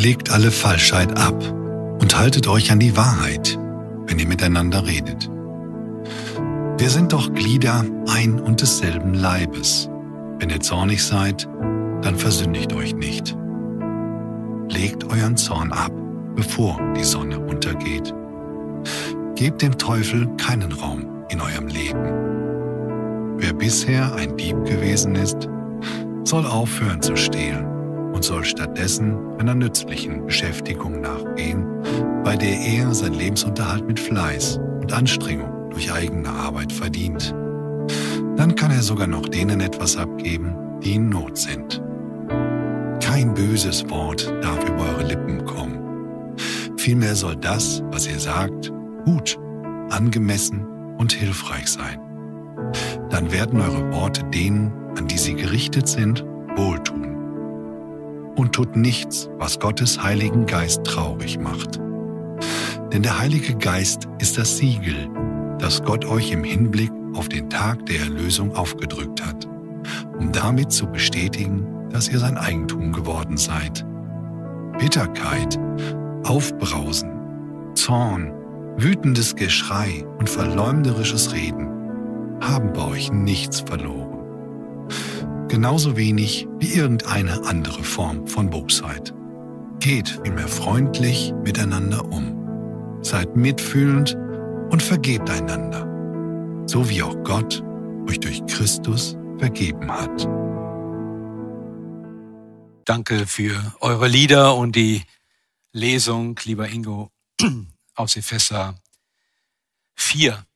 Legt 0.00 0.30
alle 0.30 0.50
Falschheit 0.50 1.18
ab 1.18 1.42
und 2.00 2.18
haltet 2.18 2.48
euch 2.48 2.72
an 2.72 2.80
die 2.80 2.96
Wahrheit, 2.96 3.58
wenn 4.06 4.18
ihr 4.18 4.26
miteinander 4.26 4.86
redet. 4.86 5.30
Wir 6.78 6.88
sind 6.88 7.12
doch 7.12 7.32
Glieder 7.34 7.84
ein 8.08 8.40
und 8.40 8.62
desselben 8.62 9.12
Leibes. 9.12 9.90
Wenn 10.38 10.48
ihr 10.48 10.60
zornig 10.60 11.04
seid, 11.04 11.46
dann 12.00 12.16
versündigt 12.16 12.72
euch 12.72 12.94
nicht. 12.94 13.36
Legt 14.70 15.04
euren 15.04 15.36
Zorn 15.36 15.70
ab, 15.70 15.92
bevor 16.34 16.80
die 16.96 17.04
Sonne 17.04 17.38
untergeht. 17.38 18.14
Gebt 19.34 19.60
dem 19.60 19.76
Teufel 19.76 20.26
keinen 20.36 20.72
Raum 20.72 21.26
in 21.28 21.42
eurem 21.42 21.66
Leben. 21.66 23.36
Wer 23.36 23.52
bisher 23.52 24.14
ein 24.14 24.34
Dieb 24.38 24.64
gewesen 24.64 25.14
ist, 25.14 25.46
soll 26.24 26.46
aufhören 26.46 27.02
zu 27.02 27.16
stehlen 27.16 27.79
und 28.20 28.24
soll 28.24 28.44
stattdessen 28.44 29.16
einer 29.38 29.54
nützlichen 29.54 30.26
Beschäftigung 30.26 31.00
nachgehen, 31.00 31.64
bei 32.22 32.36
der 32.36 32.54
er 32.54 32.92
sein 32.92 33.14
Lebensunterhalt 33.14 33.86
mit 33.86 33.98
Fleiß 33.98 34.58
und 34.58 34.92
Anstrengung 34.92 35.70
durch 35.70 35.90
eigene 35.90 36.28
Arbeit 36.28 36.70
verdient. 36.70 37.34
Dann 38.36 38.56
kann 38.56 38.72
er 38.72 38.82
sogar 38.82 39.06
noch 39.06 39.26
denen 39.26 39.62
etwas 39.62 39.96
abgeben, 39.96 40.54
die 40.84 40.96
in 40.96 41.08
Not 41.08 41.38
sind. 41.38 41.82
Kein 43.02 43.32
böses 43.32 43.88
Wort 43.88 44.30
darf 44.42 44.68
über 44.68 44.82
eure 44.82 45.06
Lippen 45.06 45.46
kommen. 45.46 46.36
Vielmehr 46.76 47.14
soll 47.14 47.36
das, 47.36 47.82
was 47.90 48.06
ihr 48.06 48.20
sagt, 48.20 48.70
gut, 49.06 49.38
angemessen 49.88 50.66
und 50.98 51.10
hilfreich 51.12 51.68
sein. 51.68 51.98
Dann 53.08 53.32
werden 53.32 53.62
eure 53.62 53.90
Worte 53.94 54.24
denen, 54.24 54.70
an 54.98 55.06
die 55.06 55.16
sie 55.16 55.36
gerichtet 55.36 55.88
sind, 55.88 56.22
wohltun. 56.54 57.09
Und 58.40 58.54
tut 58.54 58.74
nichts, 58.74 59.28
was 59.36 59.60
Gottes 59.60 60.02
Heiligen 60.02 60.46
Geist 60.46 60.84
traurig 60.84 61.38
macht. 61.38 61.78
Denn 62.90 63.02
der 63.02 63.18
Heilige 63.18 63.54
Geist 63.54 64.08
ist 64.18 64.38
das 64.38 64.56
Siegel, 64.56 65.10
das 65.58 65.82
Gott 65.82 66.06
euch 66.06 66.32
im 66.32 66.42
Hinblick 66.42 66.90
auf 67.12 67.28
den 67.28 67.50
Tag 67.50 67.84
der 67.84 68.00
Erlösung 68.00 68.56
aufgedrückt 68.56 69.22
hat, 69.22 69.46
um 70.18 70.32
damit 70.32 70.72
zu 70.72 70.86
bestätigen, 70.86 71.66
dass 71.90 72.08
ihr 72.08 72.18
sein 72.18 72.38
Eigentum 72.38 72.92
geworden 72.92 73.36
seid. 73.36 73.84
Bitterkeit, 74.78 75.60
Aufbrausen, 76.24 77.10
Zorn, 77.74 78.32
wütendes 78.78 79.36
Geschrei 79.36 80.02
und 80.18 80.30
verleumderisches 80.30 81.34
Reden 81.34 81.68
haben 82.40 82.72
bei 82.72 82.86
euch 82.86 83.12
nichts 83.12 83.60
verloren. 83.60 84.19
Genauso 85.50 85.96
wenig 85.96 86.46
wie 86.60 86.74
irgendeine 86.74 87.42
andere 87.42 87.82
Form 87.82 88.24
von 88.28 88.50
Bosheit. 88.50 89.12
Geht 89.80 90.08
vielmehr 90.22 90.46
freundlich 90.46 91.32
miteinander 91.42 92.04
um. 92.04 93.02
Seid 93.02 93.34
mitfühlend 93.34 94.14
und 94.70 94.80
vergebt 94.80 95.28
einander, 95.28 95.88
so 96.68 96.88
wie 96.88 97.02
auch 97.02 97.16
Gott 97.24 97.64
euch 98.08 98.20
durch 98.20 98.46
Christus 98.46 99.16
vergeben 99.40 99.90
hat. 99.90 100.22
Danke 102.84 103.26
für 103.26 103.74
eure 103.80 104.06
Lieder 104.06 104.54
und 104.54 104.76
die 104.76 105.02
Lesung, 105.72 106.38
lieber 106.44 106.68
Ingo, 106.68 107.10
aus 107.96 108.14
Epheser 108.14 108.76
4. 109.96 110.46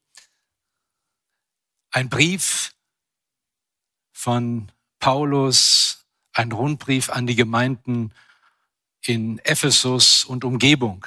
Ein 1.91 2.09
Brief 2.09 2.73
von 4.13 4.71
Paulus, 5.05 6.07
ein 6.33 6.51
Rundbrief 6.51 7.11
an 7.11 7.27
die 7.27 7.37
Gemeinden 7.37 8.15
in 9.03 9.39
Ephesus 9.41 10.25
und 10.25 10.45
Umgebung. 10.45 11.07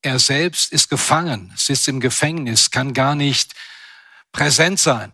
Er 0.00 0.20
selbst 0.20 0.72
ist 0.72 0.88
gefangen, 0.88 1.52
sitzt 1.56 1.88
im 1.88 1.98
Gefängnis, 1.98 2.70
kann 2.70 2.94
gar 2.94 3.16
nicht 3.16 3.54
präsent 4.30 4.78
sein. 4.78 5.12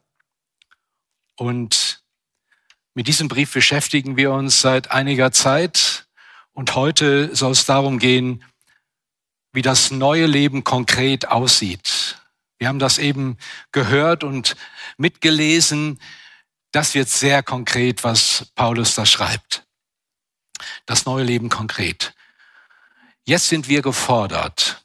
Und 1.36 2.02
mit 2.92 3.08
diesem 3.08 3.28
Brief 3.28 3.54
beschäftigen 3.54 4.18
wir 4.18 4.30
uns 4.32 4.60
seit 4.60 4.90
einiger 4.90 5.32
Zeit. 5.32 6.06
Und 6.52 6.74
heute 6.74 7.34
soll 7.34 7.52
es 7.52 7.64
darum 7.64 7.98
gehen, 7.98 8.44
wie 9.54 9.62
das 9.62 9.90
neue 9.90 10.26
Leben 10.26 10.64
konkret 10.64 11.28
aussieht. 11.28 12.20
Wir 12.58 12.68
haben 12.68 12.78
das 12.78 12.98
eben 12.98 13.38
gehört 13.72 14.22
und 14.22 14.54
mitgelesen. 14.98 15.98
Das 16.72 16.94
wird 16.94 17.08
sehr 17.08 17.42
konkret, 17.42 18.04
was 18.04 18.46
Paulus 18.54 18.94
da 18.94 19.06
schreibt. 19.06 19.66
Das 20.86 21.06
neue 21.06 21.24
Leben 21.24 21.48
konkret. 21.48 22.14
Jetzt 23.24 23.48
sind 23.48 23.68
wir 23.68 23.82
gefordert. 23.82 24.84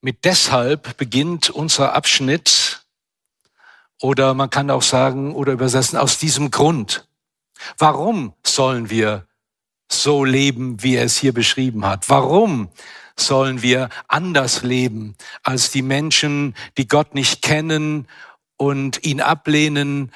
Mit 0.00 0.24
deshalb 0.24 0.96
beginnt 0.96 1.50
unser 1.50 1.94
Abschnitt 1.94 2.84
oder 4.00 4.34
man 4.34 4.50
kann 4.50 4.70
auch 4.70 4.82
sagen 4.82 5.34
oder 5.34 5.52
übersetzen 5.52 5.98
aus 5.98 6.18
diesem 6.18 6.50
Grund. 6.50 7.08
Warum 7.78 8.34
sollen 8.44 8.90
wir 8.90 9.26
so 9.90 10.24
leben, 10.24 10.82
wie 10.82 10.96
er 10.96 11.04
es 11.04 11.16
hier 11.16 11.32
beschrieben 11.32 11.84
hat? 11.84 12.08
Warum 12.08 12.70
sollen 13.16 13.62
wir 13.62 13.88
anders 14.06 14.62
leben 14.62 15.16
als 15.42 15.70
die 15.72 15.82
Menschen, 15.82 16.54
die 16.76 16.86
Gott 16.86 17.14
nicht 17.14 17.42
kennen 17.42 18.06
und 18.58 19.04
ihn 19.04 19.22
ablehnen 19.22 20.12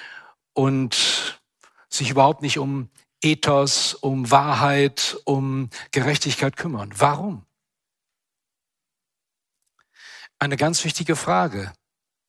und 0.53 1.41
sich 1.89 2.11
überhaupt 2.11 2.43
nicht 2.43 2.59
um 2.59 2.91
Ethos, 3.23 3.95
um 3.95 4.31
Wahrheit, 4.31 5.17
um 5.25 5.71
Gerechtigkeit 5.93 6.57
kümmern. 6.57 6.93
Warum? 6.97 7.47
Eine 10.39 10.57
ganz 10.57 10.85
wichtige 10.85 11.17
Frage. 11.17 11.73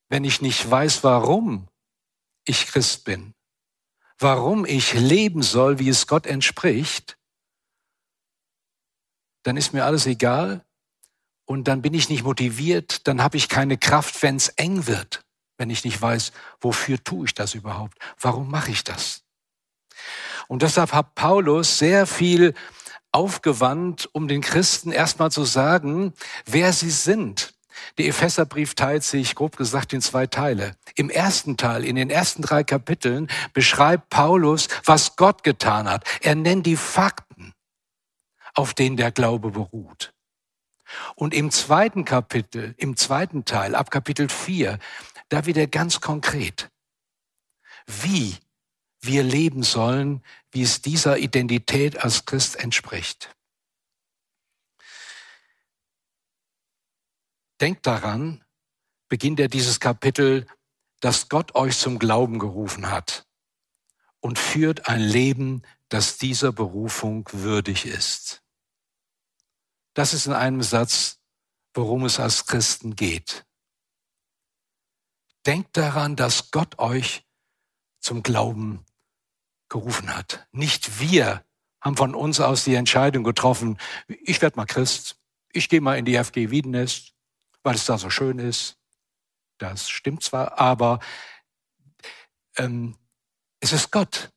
Wenn 0.08 0.24
ich 0.24 0.40
nicht 0.40 0.70
weiß, 0.70 1.02
warum 1.02 1.68
ich 2.44 2.66
Christ 2.66 3.04
bin, 3.04 3.34
warum 4.18 4.64
ich 4.64 4.92
leben 4.94 5.42
soll, 5.42 5.78
wie 5.80 5.88
es 5.88 6.06
Gott 6.06 6.26
entspricht, 6.26 7.18
dann 9.42 9.56
ist 9.56 9.72
mir 9.72 9.84
alles 9.84 10.06
egal 10.06 10.64
und 11.44 11.64
dann 11.68 11.82
bin 11.82 11.92
ich 11.94 12.08
nicht 12.08 12.22
motiviert, 12.22 13.06
dann 13.08 13.22
habe 13.22 13.36
ich 13.36 13.48
keine 13.48 13.76
Kraft, 13.78 14.22
wenn 14.22 14.36
es 14.36 14.48
eng 14.48 14.86
wird, 14.86 15.24
wenn 15.58 15.70
ich 15.70 15.84
nicht 15.84 16.00
weiß, 16.00 16.32
wofür 16.60 17.02
tue 17.02 17.26
ich 17.26 17.34
das 17.34 17.54
überhaupt, 17.54 17.98
warum 18.20 18.50
mache 18.50 18.70
ich 18.70 18.84
das. 18.84 19.22
Und 20.48 20.62
deshalb 20.62 20.92
hat 20.92 21.14
Paulus 21.14 21.78
sehr 21.78 22.06
viel 22.06 22.54
aufgewandt, 23.12 24.08
um 24.12 24.28
den 24.28 24.40
Christen 24.40 24.90
erstmal 24.90 25.30
zu 25.30 25.44
sagen, 25.44 26.12
wer 26.46 26.72
sie 26.72 26.90
sind. 26.90 27.54
Der 27.98 28.06
Epheserbrief 28.06 28.74
teilt 28.74 29.04
sich, 29.04 29.34
grob 29.34 29.56
gesagt, 29.56 29.92
in 29.92 30.00
zwei 30.00 30.26
Teile. 30.26 30.76
Im 30.96 31.10
ersten 31.10 31.56
Teil, 31.56 31.84
in 31.84 31.96
den 31.96 32.10
ersten 32.10 32.42
drei 32.42 32.64
Kapiteln, 32.64 33.28
beschreibt 33.52 34.10
Paulus, 34.10 34.68
was 34.84 35.16
Gott 35.16 35.42
getan 35.44 35.88
hat. 35.88 36.04
Er 36.22 36.34
nennt 36.34 36.66
die 36.66 36.76
Fakten, 36.76 37.52
auf 38.54 38.74
denen 38.74 38.96
der 38.96 39.10
Glaube 39.10 39.50
beruht. 39.50 40.12
Und 41.16 41.34
im 41.34 41.50
zweiten 41.50 42.04
Kapitel, 42.04 42.74
im 42.76 42.96
zweiten 42.96 43.44
Teil, 43.44 43.74
ab 43.74 43.90
Kapitel 43.90 44.28
4, 44.28 44.78
da 45.28 45.46
wird 45.46 45.56
er 45.56 45.66
ganz 45.66 46.00
konkret. 46.00 46.70
Wie 47.86 48.36
wir 49.00 49.22
leben 49.22 49.62
sollen, 49.62 50.24
wie 50.50 50.62
es 50.62 50.80
dieser 50.80 51.18
Identität 51.18 51.98
als 51.98 52.24
Christ 52.24 52.56
entspricht. 52.56 53.34
Denkt 57.60 57.86
daran, 57.86 58.44
beginnt 59.08 59.40
er 59.40 59.48
dieses 59.48 59.78
Kapitel, 59.78 60.46
dass 61.00 61.28
Gott 61.28 61.54
euch 61.54 61.78
zum 61.78 61.98
Glauben 61.98 62.38
gerufen 62.38 62.90
hat 62.90 63.26
und 64.20 64.38
führt 64.38 64.88
ein 64.88 65.00
Leben, 65.00 65.62
das 65.88 66.16
dieser 66.16 66.50
Berufung 66.50 67.28
würdig 67.32 67.84
ist. 67.84 68.42
Das 69.92 70.14
ist 70.14 70.26
in 70.26 70.32
einem 70.32 70.62
Satz, 70.62 71.20
worum 71.74 72.04
es 72.04 72.18
als 72.18 72.46
Christen 72.46 72.96
geht. 72.96 73.44
Denkt 75.46 75.76
daran, 75.76 76.16
dass 76.16 76.50
Gott 76.50 76.78
euch 76.78 77.24
zum 78.00 78.22
Glauben 78.22 78.84
gerufen 79.68 80.14
hat. 80.14 80.46
Nicht 80.52 81.00
wir 81.00 81.44
haben 81.80 81.96
von 81.96 82.14
uns 82.14 82.40
aus 82.40 82.64
die 82.64 82.74
Entscheidung 82.74 83.24
getroffen, 83.24 83.78
ich 84.08 84.40
werde 84.40 84.56
mal 84.56 84.64
Christ, 84.66 85.16
ich 85.52 85.68
gehe 85.68 85.80
mal 85.80 85.98
in 85.98 86.04
die 86.04 86.16
FG 86.16 86.50
Wiedenest, 86.50 87.14
weil 87.62 87.74
es 87.74 87.84
da 87.84 87.98
so 87.98 88.10
schön 88.10 88.38
ist. 88.38 88.78
Das 89.58 89.88
stimmt 89.88 90.22
zwar, 90.22 90.58
aber 90.58 91.00
ähm, 92.56 92.96
es 93.60 93.72
ist 93.72 93.90
Gott, 93.90 94.30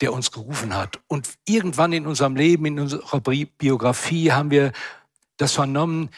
der 0.00 0.12
uns 0.12 0.30
gerufen 0.30 0.74
hat. 0.74 1.00
Und 1.08 1.34
irgendwann 1.44 1.92
in 1.92 2.06
unserem 2.06 2.36
Leben, 2.36 2.66
in 2.66 2.78
unserer 2.78 3.20
Biografie 3.20 4.32
haben 4.32 4.50
wir 4.50 4.72
das 5.36 5.52
vernommen, 5.52 6.10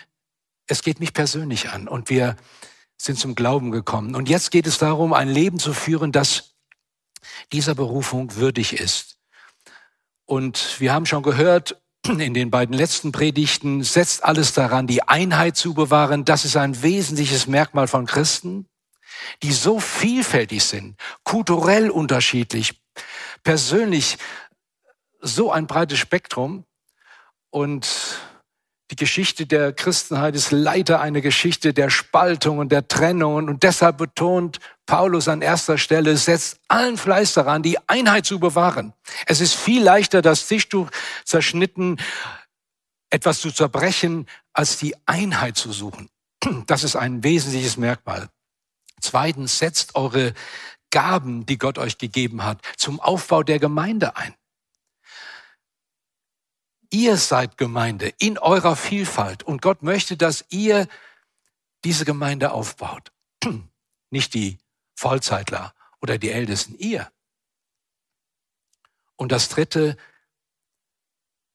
es 0.66 0.82
geht 0.82 1.00
mich 1.00 1.12
persönlich 1.12 1.70
an 1.70 1.88
und 1.88 2.10
wir 2.10 2.36
sind 3.00 3.18
zum 3.18 3.34
Glauben 3.34 3.70
gekommen. 3.70 4.14
Und 4.14 4.28
jetzt 4.28 4.50
geht 4.50 4.66
es 4.66 4.76
darum, 4.76 5.14
ein 5.14 5.28
Leben 5.28 5.58
zu 5.58 5.72
führen, 5.72 6.12
das 6.12 6.54
dieser 7.50 7.74
Berufung 7.74 8.36
würdig 8.36 8.74
ist. 8.74 9.16
Und 10.26 10.78
wir 10.80 10.92
haben 10.92 11.06
schon 11.06 11.22
gehört, 11.22 11.80
in 12.06 12.34
den 12.34 12.50
beiden 12.50 12.74
letzten 12.74 13.10
Predigten 13.10 13.82
setzt 13.82 14.22
alles 14.22 14.52
daran, 14.52 14.86
die 14.86 15.02
Einheit 15.02 15.56
zu 15.56 15.72
bewahren. 15.72 16.26
Das 16.26 16.44
ist 16.44 16.56
ein 16.56 16.82
wesentliches 16.82 17.46
Merkmal 17.46 17.88
von 17.88 18.04
Christen, 18.04 18.66
die 19.42 19.52
so 19.52 19.80
vielfältig 19.80 20.62
sind, 20.62 20.96
kulturell 21.24 21.90
unterschiedlich, 21.90 22.82
persönlich 23.42 24.18
so 25.20 25.50
ein 25.50 25.66
breites 25.66 25.98
Spektrum. 25.98 26.64
Und 27.48 27.88
die 28.90 28.96
Geschichte 28.96 29.46
der 29.46 29.72
Christenheit 29.72 30.34
ist 30.34 30.50
leider 30.50 31.00
eine 31.00 31.22
Geschichte 31.22 31.72
der 31.72 31.90
Spaltung 31.90 32.58
und 32.58 32.72
der 32.72 32.88
Trennung. 32.88 33.34
Und 33.34 33.62
deshalb 33.62 33.98
betont 33.98 34.58
Paulus 34.86 35.28
an 35.28 35.42
erster 35.42 35.78
Stelle, 35.78 36.16
setzt 36.16 36.58
allen 36.66 36.96
Fleiß 36.96 37.34
daran, 37.34 37.62
die 37.62 37.78
Einheit 37.88 38.26
zu 38.26 38.40
bewahren. 38.40 38.92
Es 39.26 39.40
ist 39.40 39.54
viel 39.54 39.82
leichter, 39.82 40.22
das 40.22 40.48
Tischtuch 40.48 40.90
zerschnitten, 41.24 41.98
etwas 43.10 43.40
zu 43.40 43.52
zerbrechen, 43.52 44.26
als 44.52 44.78
die 44.78 44.96
Einheit 45.06 45.56
zu 45.56 45.72
suchen. 45.72 46.08
Das 46.66 46.82
ist 46.82 46.96
ein 46.96 47.22
wesentliches 47.22 47.76
Merkmal. 47.76 48.28
Zweitens, 49.00 49.58
setzt 49.58 49.94
eure 49.94 50.34
Gaben, 50.90 51.46
die 51.46 51.58
Gott 51.58 51.78
euch 51.78 51.98
gegeben 51.98 52.44
hat, 52.44 52.60
zum 52.76 52.98
Aufbau 52.98 53.44
der 53.44 53.60
Gemeinde 53.60 54.16
ein. 54.16 54.34
Ihr 56.90 57.16
seid 57.16 57.56
Gemeinde 57.56 58.12
in 58.18 58.38
eurer 58.38 58.76
Vielfalt 58.76 59.42
und 59.42 59.62
Gott 59.62 59.82
möchte, 59.82 60.16
dass 60.16 60.44
ihr 60.50 60.88
diese 61.84 62.04
Gemeinde 62.04 62.52
aufbaut. 62.52 63.12
Nicht 64.10 64.34
die 64.34 64.58
Vollzeitler 64.96 65.72
oder 66.00 66.18
die 66.18 66.30
Ältesten, 66.30 66.76
ihr. 66.78 67.10
Und 69.16 69.32
das 69.32 69.48
Dritte, 69.48 69.96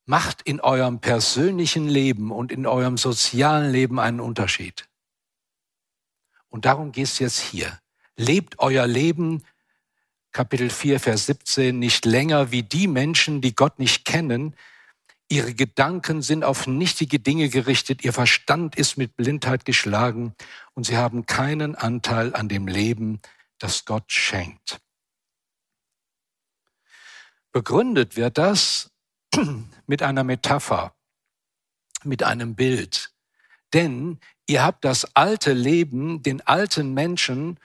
macht 0.05 0.43
in 0.43 0.61
eurem 0.61 0.99
persönlichen 0.99 1.87
Leben 1.87 2.31
und 2.31 2.51
in 2.51 2.65
eurem 2.65 2.97
sozialen 2.97 3.71
Leben 3.71 3.99
einen 3.99 4.19
Unterschied. 4.19 4.87
Und 6.47 6.65
darum 6.65 6.91
geht 6.91 7.05
es 7.05 7.19
jetzt 7.19 7.39
hier. 7.39 7.79
Lebt 8.15 8.59
euer 8.59 8.87
Leben, 8.87 9.43
Kapitel 10.31 10.69
4, 10.69 10.99
Vers 10.99 11.25
17, 11.25 11.77
nicht 11.77 12.05
länger 12.05 12.51
wie 12.51 12.63
die 12.63 12.87
Menschen, 12.87 13.41
die 13.41 13.55
Gott 13.55 13.79
nicht 13.79 14.05
kennen, 14.05 14.55
Ihre 15.27 15.55
Gedanken 15.55 16.21
sind 16.21 16.43
auf 16.43 16.67
nichtige 16.67 17.19
Dinge 17.19 17.49
gerichtet, 17.49 18.03
ihr 18.03 18.13
Verstand 18.13 18.75
ist 18.75 18.97
mit 18.97 19.15
Blindheit 19.17 19.65
geschlagen 19.65 20.35
und 20.75 20.85
sie 20.85 20.97
haben 20.97 21.25
keinen 21.25 21.75
Anteil 21.75 22.35
an 22.35 22.47
dem 22.47 22.67
Leben, 22.67 23.19
das 23.57 23.85
Gott 23.85 24.11
schenkt. 24.11 24.81
Begründet 27.51 28.15
wird 28.15 28.37
das 28.37 28.91
mit 29.87 30.03
einer 30.03 30.23
Metapher, 30.23 30.93
mit 32.03 32.21
einem 32.21 32.55
Bild. 32.55 33.11
Denn 33.73 34.19
ihr 34.45 34.63
habt 34.63 34.85
das 34.85 35.15
alte 35.15 35.53
Leben, 35.53 36.21
den 36.21 36.41
alten 36.41 36.93
Menschen, 36.93 37.59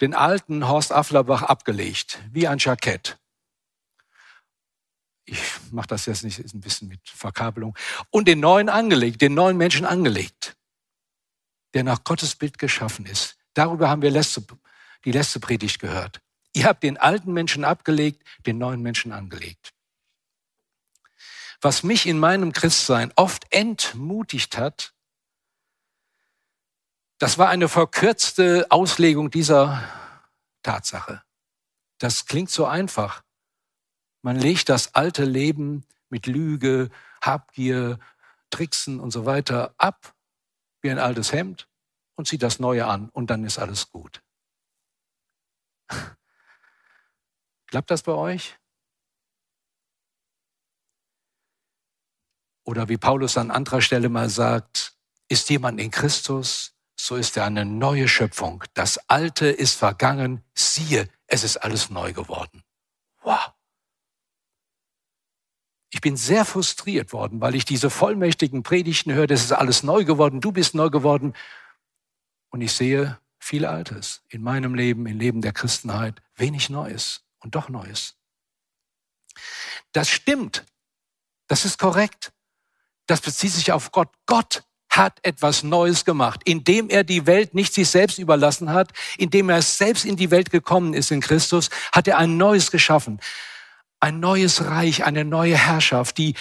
den 0.00 0.12
alten 0.12 0.66
Horst 0.66 0.90
Afflerbach 0.90 1.42
abgelegt, 1.42 2.20
wie 2.32 2.48
ein 2.48 2.58
Jackett 2.58 3.18
ich 5.24 5.40
mache 5.70 5.88
das 5.88 6.06
jetzt 6.06 6.24
nicht, 6.24 6.38
ist 6.38 6.54
ein 6.54 6.60
bisschen 6.60 6.88
mit 6.88 7.00
Verkabelung, 7.08 7.76
und 8.10 8.28
den 8.28 8.40
neuen 8.40 8.68
angelegt, 8.68 9.22
den 9.22 9.34
neuen 9.34 9.56
Menschen 9.56 9.86
angelegt, 9.86 10.56
der 11.72 11.84
nach 11.84 12.04
Gottes 12.04 12.36
Bild 12.36 12.58
geschaffen 12.58 13.06
ist. 13.06 13.36
Darüber 13.54 13.88
haben 13.88 14.02
wir 14.02 14.10
letzte, 14.10 14.44
die 15.04 15.12
letzte 15.12 15.40
Predigt 15.40 15.78
gehört. 15.78 16.20
Ihr 16.52 16.66
habt 16.66 16.82
den 16.82 16.98
alten 16.98 17.32
Menschen 17.32 17.64
abgelegt, 17.64 18.22
den 18.46 18.58
neuen 18.58 18.80
Menschen 18.80 19.12
angelegt. 19.12 19.72
Was 21.60 21.82
mich 21.82 22.06
in 22.06 22.18
meinem 22.18 22.52
Christsein 22.52 23.12
oft 23.16 23.46
entmutigt 23.50 24.56
hat, 24.56 24.92
das 27.18 27.38
war 27.38 27.48
eine 27.48 27.68
verkürzte 27.68 28.66
Auslegung 28.68 29.30
dieser 29.30 29.82
Tatsache. 30.62 31.22
Das 31.98 32.26
klingt 32.26 32.50
so 32.50 32.66
einfach. 32.66 33.23
Man 34.24 34.36
legt 34.36 34.70
das 34.70 34.94
alte 34.94 35.26
Leben 35.26 35.84
mit 36.08 36.26
Lüge, 36.26 36.88
Habgier, 37.20 37.98
Tricksen 38.48 38.98
und 38.98 39.10
so 39.10 39.26
weiter 39.26 39.74
ab 39.76 40.14
wie 40.80 40.90
ein 40.90 40.98
altes 40.98 41.30
Hemd 41.34 41.68
und 42.14 42.26
zieht 42.26 42.42
das 42.42 42.58
neue 42.58 42.86
an 42.86 43.10
und 43.10 43.28
dann 43.28 43.44
ist 43.44 43.58
alles 43.58 43.90
gut. 43.90 44.22
Klappt 47.66 47.90
das 47.90 48.02
bei 48.02 48.12
euch? 48.12 48.58
Oder 52.64 52.88
wie 52.88 52.96
Paulus 52.96 53.36
an 53.36 53.50
anderer 53.50 53.82
Stelle 53.82 54.08
mal 54.08 54.30
sagt, 54.30 54.96
ist 55.28 55.50
jemand 55.50 55.78
in 55.78 55.90
Christus, 55.90 56.74
so 56.96 57.16
ist 57.16 57.36
er 57.36 57.44
eine 57.44 57.66
neue 57.66 58.08
Schöpfung. 58.08 58.64
Das 58.72 58.96
Alte 59.10 59.48
ist 59.48 59.74
vergangen, 59.74 60.42
siehe, 60.54 61.10
es 61.26 61.44
ist 61.44 61.58
alles 61.58 61.90
neu 61.90 62.14
geworden. 62.14 62.62
Wow. 63.20 63.52
Ich 65.94 66.00
bin 66.00 66.16
sehr 66.16 66.44
frustriert 66.44 67.12
worden, 67.12 67.40
weil 67.40 67.54
ich 67.54 67.64
diese 67.64 67.88
vollmächtigen 67.88 68.64
Predigten 68.64 69.12
höre, 69.12 69.28
das 69.28 69.44
ist 69.44 69.52
alles 69.52 69.84
neu 69.84 70.04
geworden, 70.04 70.40
du 70.40 70.50
bist 70.50 70.74
neu 70.74 70.90
geworden. 70.90 71.34
Und 72.50 72.62
ich 72.62 72.72
sehe 72.72 73.16
viel 73.38 73.64
Altes 73.64 74.20
in 74.28 74.42
meinem 74.42 74.74
Leben, 74.74 75.06
im 75.06 75.20
Leben 75.20 75.40
der 75.40 75.52
Christenheit, 75.52 76.20
wenig 76.34 76.68
Neues 76.68 77.22
und 77.38 77.54
doch 77.54 77.68
Neues. 77.68 78.16
Das 79.92 80.10
stimmt. 80.10 80.64
Das 81.46 81.64
ist 81.64 81.78
korrekt. 81.78 82.32
Das 83.06 83.20
bezieht 83.20 83.52
sich 83.52 83.70
auf 83.70 83.92
Gott. 83.92 84.08
Gott 84.26 84.64
hat 84.90 85.20
etwas 85.22 85.62
Neues 85.62 86.04
gemacht, 86.04 86.40
indem 86.44 86.90
er 86.90 87.04
die 87.04 87.26
Welt 87.26 87.54
nicht 87.54 87.72
sich 87.72 87.88
selbst 87.88 88.18
überlassen 88.18 88.72
hat, 88.72 88.92
indem 89.16 89.48
er 89.48 89.62
selbst 89.62 90.04
in 90.04 90.16
die 90.16 90.32
Welt 90.32 90.50
gekommen 90.50 90.92
ist 90.92 91.12
in 91.12 91.20
Christus, 91.20 91.70
hat 91.92 92.08
er 92.08 92.18
ein 92.18 92.36
Neues 92.36 92.72
geschaffen 92.72 93.20
ein 94.04 94.20
neues 94.20 94.66
Reich, 94.66 95.04
eine 95.04 95.24
neue 95.24 95.56
Herrschaft, 95.56 96.18
die 96.18 96.34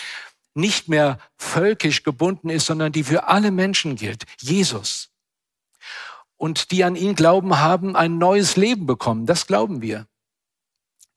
nicht 0.53 0.89
mehr 0.89 1.17
völkisch 1.37 2.03
gebunden 2.03 2.49
ist, 2.49 2.65
sondern 2.65 2.91
die 2.91 3.05
für 3.05 3.29
alle 3.29 3.51
Menschen 3.51 3.95
gilt. 3.95 4.25
Jesus. 4.41 5.11
Und 6.35 6.71
die 6.71 6.83
an 6.83 6.97
ihn 6.97 7.15
glauben, 7.15 7.59
haben 7.59 7.95
ein 7.95 8.17
neues 8.17 8.57
Leben 8.57 8.85
bekommen. 8.85 9.25
Das 9.25 9.47
glauben 9.47 9.81
wir. 9.81 10.07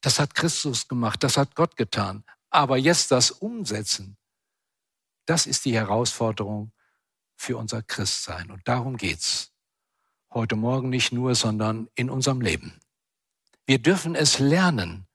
Das 0.03 0.21
hat 0.21 0.37
Christus 0.37 0.87
gemacht, 0.87 1.25
das 1.25 1.37
hat 1.37 1.57
Gott 1.57 1.77
getan. 1.77 2.23
Aber 2.49 2.77
jetzt 2.77 3.11
das 3.11 3.33
Umsetzen, 3.33 4.17
das 5.25 5.47
ist 5.47 5.65
die 5.65 5.75
Herausforderung 5.75 6.71
für 7.35 7.57
unser 7.57 7.83
Christsein. 7.83 8.53
Und 8.53 8.69
darum 8.69 8.97
geht's. 8.97 9.51
Heute 10.33 10.55
Morgen 10.55 10.91
nicht 10.91 11.11
nur, 11.11 11.35
sondern 11.35 11.89
in 11.97 12.09
unserem 12.09 12.41
Leben. 12.41 12.79
Wir 13.67 13.81
dürfen 13.81 14.15
es 14.15 14.39
lernen, 14.39 15.09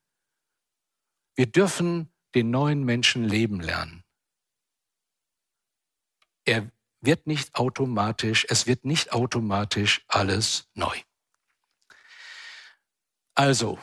wir 1.35 1.47
dürfen 1.47 2.11
den 2.35 2.51
neuen 2.51 2.83
Menschen 2.83 3.23
leben 3.23 3.59
lernen. 3.59 4.03
Er 6.45 6.71
wird 7.01 7.27
nicht 7.27 7.55
automatisch, 7.55 8.45
es 8.49 8.67
wird 8.67 8.85
nicht 8.85 9.11
automatisch 9.11 10.03
alles 10.07 10.69
neu. 10.73 10.95
Also, 13.33 13.79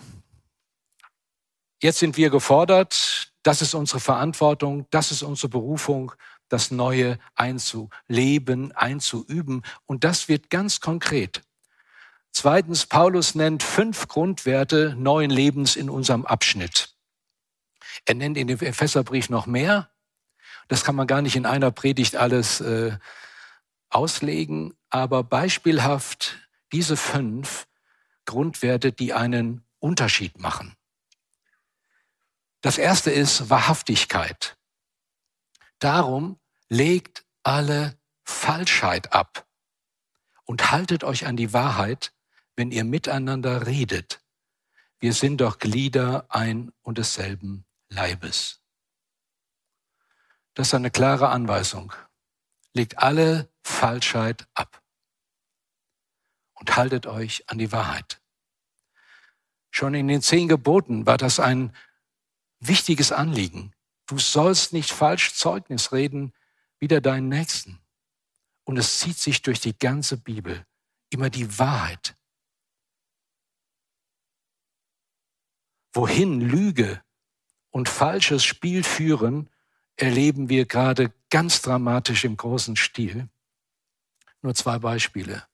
jetzt 1.83 1.99
sind 1.99 2.17
wir 2.17 2.31
gefordert, 2.31 3.33
das 3.43 3.63
ist 3.63 3.75
unsere 3.75 4.01
Verantwortung, 4.01 4.87
das 4.91 5.11
ist 5.11 5.23
unsere 5.23 5.49
Berufung, 5.49 6.13
das 6.49 6.71
Neue 6.71 7.19
einzuleben, 7.35 8.73
einzuüben. 8.73 9.63
Und 9.87 10.05
das 10.05 10.29
wird 10.29 10.51
ganz 10.51 10.81
konkret. 10.81 11.43
Zweitens, 12.31 12.87
Paulus 12.87 13.35
nennt 13.35 13.63
fünf 13.63 14.09
Grundwerte 14.09 14.95
neuen 14.97 15.31
Lebens 15.31 15.77
in 15.77 15.91
unserem 15.91 16.25
Abschnitt. 16.25 16.98
Er 18.05 18.15
nennt 18.15 18.37
in 18.37 18.49
dem 18.49 18.61
Epheserbrief 18.61 19.29
noch 19.29 19.47
mehr. 19.47 19.91
Das 20.69 20.85
kann 20.85 20.97
man 20.97 21.07
gar 21.07 21.23
nicht 21.23 21.37
in 21.37 21.47
einer 21.47 21.71
Predigt 21.71 22.17
alles 22.17 22.61
äh, 22.61 22.97
auslegen, 23.91 24.75
aber 24.91 25.25
beispielhaft 25.25 26.39
diese 26.73 26.97
fünf 26.97 27.67
Grundwerte, 28.27 28.93
die 28.93 29.15
einen 29.15 29.65
Unterschied 29.79 30.39
machen. 30.39 30.77
Das 32.61 32.77
erste 32.77 33.11
ist 33.11 33.51
Wahrhaftigkeit. 33.51 34.57
Darum 35.79 36.39
legt 36.69 37.25
alle 37.43 37.97
Falschheit 38.25 39.13
ab 39.13 39.47
und 40.45 40.71
haltet 40.71 41.05
euch 41.05 41.27
an 41.27 41.37
die 41.37 41.53
Wahrheit, 41.53 42.13
wenn 42.57 42.73
ihr 42.73 42.85
miteinander 42.85 43.67
redet. 43.67 44.21
Wir 44.99 45.13
sind 45.13 45.41
doch 45.41 45.59
Glieder 45.59 46.27
ein 46.29 46.73
und 46.83 46.99
desselben 46.99 47.65
Leibes. 47.91 48.61
Das 50.55 50.69
ist 50.69 50.75
eine 50.75 50.91
klare 50.91 51.29
Anweisung. 51.29 51.93
Legt 52.73 52.99
alle 52.99 53.49
Falschheit 53.63 54.49
ab 54.55 54.83
und 56.55 56.77
haltet 56.77 57.07
euch 57.07 57.49
an 57.49 57.59
die 57.59 57.73
Wahrheit. 57.73 58.21
Schon 59.71 59.95
in 59.95 60.09
den 60.09 60.23
zehn 60.23 60.49
Geboten 60.49 61.07
war 61.07 61.19
das 61.19 61.41
ein 61.41 61.75
wichtiges 62.61 63.13
Anliegen. 63.13 63.73
Du 64.07 64.19
sollst 64.19 64.73
nicht 64.73 64.91
falsch 64.91 65.35
Zeugnis 65.35 65.93
reden 65.93 66.33
wider 66.81 67.01
deinen 67.01 67.29
Nächsten. 67.29 67.81
Und 68.65 68.77
es 68.77 68.99
zieht 68.99 69.19
sich 69.19 69.43
durch 69.43 69.61
die 69.61 69.79
ganze 69.79 70.17
Bibel 70.17 70.67
immer 71.11 71.31
die 71.31 71.59
Wahrheit. 71.59 72.17
Wohin 75.93 76.41
Lüge 76.41 77.03
und 77.71 77.89
falsches 77.89 78.45
Spiel 78.45 78.83
führen, 78.83 79.49
erleben 79.97 80.49
wir 80.49 80.65
gerade 80.67 81.13
ganz 81.31 81.63
dramatisch 81.63 82.25
im 82.25 82.37
großen 82.37 82.77
Stil. 82.77 83.29
Nur 84.43 84.55
zwei 84.55 84.79
Beispiele, 84.79 85.45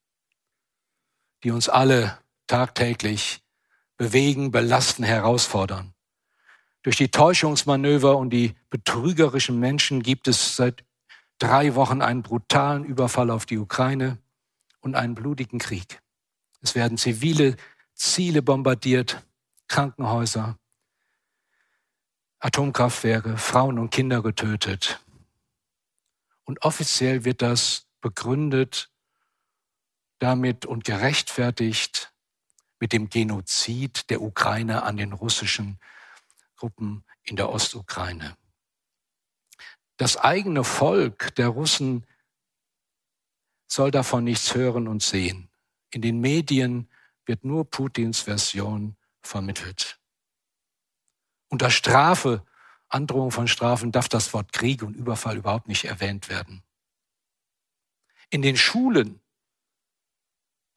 die 1.42 1.50
uns 1.50 1.68
alle 1.68 2.18
tagtäglich 2.47 3.42
bewegen, 3.97 4.50
belasten, 4.50 5.02
herausfordern. 5.02 5.94
Durch 6.83 6.97
die 6.97 7.11
Täuschungsmanöver 7.11 8.16
und 8.18 8.30
die 8.30 8.54
betrügerischen 8.68 9.59
Menschen 9.59 10.02
gibt 10.02 10.28
es 10.28 10.56
seit 10.56 10.85
drei 11.38 11.75
Wochen 11.75 12.02
einen 12.02 12.23
brutalen 12.23 12.85
Überfall 12.85 13.30
auf 13.30 13.47
die 13.47 13.59
Ukraine 13.59 14.18
und 14.80 14.94
einen 14.94 15.14
blutigen 15.14 15.59
Krieg. 15.59 16.02
Es 16.61 16.75
werden 16.75 16.99
zivile 16.99 17.56
Ziele 17.94 18.42
bombardiert, 18.42 19.23
Krankenhäuser, 19.68 20.59
Atomkraftwerke, 22.44 23.38
Frauen 23.38 23.78
und 23.78 23.88
Kinder 23.88 24.22
getötet. 24.22 25.00
Und 26.44 26.60
offiziell 26.62 27.24
wird 27.24 27.40
das 27.40 27.86
begründet 28.02 28.90
damit 30.18 30.66
und 30.66 30.84
gerechtfertigt 30.84 32.12
mit 32.78 32.92
dem 32.92 33.08
Genozid 33.08 34.10
der 34.10 34.20
Ukraine 34.20 34.82
an 34.82 34.98
den 34.98 35.14
russischen 35.14 35.78
Gruppen 36.56 37.06
in 37.22 37.36
der 37.36 37.48
Ostukraine. 37.48 38.36
Das 39.96 40.18
eigene 40.18 40.64
Volk 40.64 41.34
der 41.36 41.48
Russen 41.48 42.04
soll 43.66 43.90
davon 43.90 44.24
nichts 44.24 44.54
hören 44.54 44.86
und 44.86 45.02
sehen. 45.02 45.48
In 45.88 46.02
den 46.02 46.20
Medien 46.20 46.90
wird 47.24 47.42
nur 47.42 47.64
Putins 47.64 48.20
Version 48.20 48.96
vermittelt. 49.22 49.98
Unter 51.54 51.70
Strafe, 51.70 52.42
Androhung 52.88 53.30
von 53.30 53.46
Strafen 53.46 53.92
darf 53.92 54.08
das 54.08 54.34
Wort 54.34 54.52
Krieg 54.52 54.82
und 54.82 54.96
Überfall 54.96 55.37
überhaupt 55.37 55.68
nicht 55.68 55.84
erwähnt 55.84 56.28
werden. 56.28 56.64
In 58.28 58.42
den 58.42 58.56
Schulen 58.56 59.20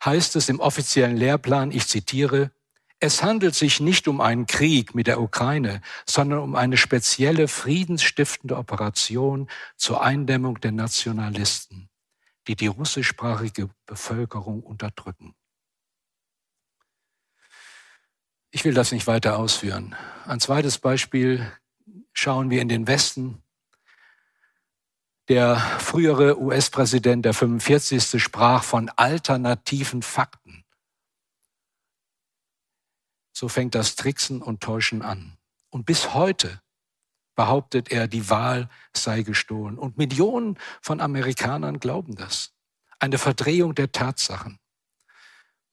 heißt 0.05 0.35
es 0.35 0.49
im 0.49 0.59
offiziellen 0.59 1.17
Lehrplan, 1.17 1.71
ich 1.71 1.87
zitiere, 1.87 2.51
es 2.99 3.23
handelt 3.23 3.55
sich 3.55 3.79
nicht 3.79 4.07
um 4.07 4.21
einen 4.21 4.45
Krieg 4.45 4.93
mit 4.93 5.07
der 5.07 5.19
Ukraine, 5.19 5.81
sondern 6.05 6.41
um 6.41 6.53
eine 6.53 6.77
spezielle 6.77 7.47
friedensstiftende 7.47 8.55
Operation 8.55 9.49
zur 9.77 10.03
Eindämmung 10.03 10.61
der 10.61 10.73
Nationalisten, 10.73 11.89
die 12.47 12.55
die 12.55 12.67
russischsprachige 12.67 13.71
Bevölkerung 13.87 14.61
unterdrücken. 14.61 15.33
Ich 18.51 18.63
will 18.63 18.73
das 18.73 18.91
nicht 18.91 19.07
weiter 19.07 19.37
ausführen. 19.37 19.95
Ein 20.25 20.39
zweites 20.39 20.77
Beispiel 20.77 21.51
schauen 22.13 22.49
wir 22.49 22.61
in 22.61 22.69
den 22.69 22.87
Westen. 22.87 23.41
Der 25.27 25.57
frühere 25.57 26.39
US-Präsident, 26.39 27.25
der 27.25 27.33
45. 27.33 28.23
sprach 28.23 28.63
von 28.63 28.89
alternativen 28.95 30.01
Fakten. 30.01 30.63
So 33.33 33.49
fängt 33.49 33.75
das 33.75 33.95
Tricksen 33.95 34.41
und 34.41 34.61
Täuschen 34.61 35.01
an. 35.01 35.37
Und 35.69 35.85
bis 35.85 36.13
heute 36.13 36.61
behauptet 37.35 37.91
er, 37.91 38.07
die 38.07 38.29
Wahl 38.29 38.69
sei 38.93 39.21
gestohlen. 39.21 39.77
Und 39.77 39.97
Millionen 39.97 40.57
von 40.81 41.01
Amerikanern 41.01 41.79
glauben 41.79 42.15
das. 42.15 42.53
Eine 42.99 43.17
Verdrehung 43.17 43.75
der 43.75 43.91
Tatsachen. 43.91 44.59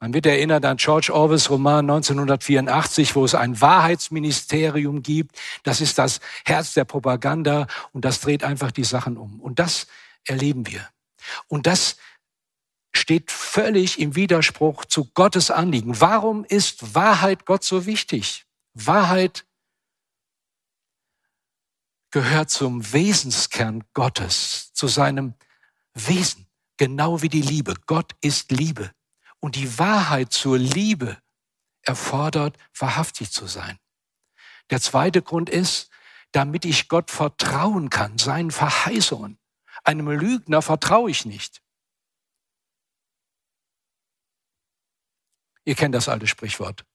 Man 0.04 0.12
wird 0.12 0.26
erinnert 0.26 0.66
an 0.66 0.76
George 0.76 1.10
Orwells 1.14 1.48
Roman 1.48 1.88
1984, 1.88 3.16
wo 3.16 3.24
es 3.24 3.34
ein 3.34 3.58
Wahrheitsministerium 3.62 5.02
gibt. 5.02 5.40
Das 5.62 5.80
ist 5.80 5.96
das 5.96 6.20
Herz 6.44 6.74
der 6.74 6.84
Propaganda 6.84 7.66
und 7.92 8.04
das 8.04 8.20
dreht 8.20 8.44
einfach 8.44 8.70
die 8.70 8.84
Sachen 8.84 9.16
um. 9.16 9.40
Und 9.40 9.58
das 9.58 9.86
erleben 10.26 10.66
wir. 10.66 10.86
Und 11.48 11.66
das 11.66 11.96
steht 12.92 13.30
völlig 13.30 13.98
im 13.98 14.14
Widerspruch 14.14 14.84
zu 14.84 15.06
Gottes 15.14 15.50
Anliegen. 15.50 15.98
Warum 16.02 16.44
ist 16.44 16.94
Wahrheit 16.94 17.46
Gott 17.46 17.64
so 17.64 17.86
wichtig? 17.86 18.44
Wahrheit 18.74 19.46
gehört 22.10 22.50
zum 22.50 22.92
Wesenskern 22.92 23.84
Gottes, 23.94 24.70
zu 24.74 24.86
seinem 24.86 25.32
Wesen, 25.94 26.46
genau 26.76 27.22
wie 27.22 27.30
die 27.30 27.40
Liebe. 27.40 27.72
Gott 27.86 28.14
ist 28.20 28.52
Liebe. 28.52 28.90
Und 29.44 29.56
die 29.56 29.78
Wahrheit 29.78 30.32
zur 30.32 30.56
Liebe 30.56 31.20
erfordert, 31.82 32.56
wahrhaftig 32.78 33.30
zu 33.30 33.46
sein. 33.46 33.78
Der 34.70 34.80
zweite 34.80 35.20
Grund 35.20 35.50
ist, 35.50 35.90
damit 36.32 36.64
ich 36.64 36.88
Gott 36.88 37.10
vertrauen 37.10 37.90
kann, 37.90 38.16
seinen 38.16 38.50
Verheißungen. 38.50 39.38
Einem 39.82 40.08
Lügner 40.08 40.62
vertraue 40.62 41.10
ich 41.10 41.26
nicht. 41.26 41.62
Ihr 45.66 45.74
kennt 45.74 45.94
das 45.94 46.08
alte 46.08 46.26
Sprichwort. 46.26 46.86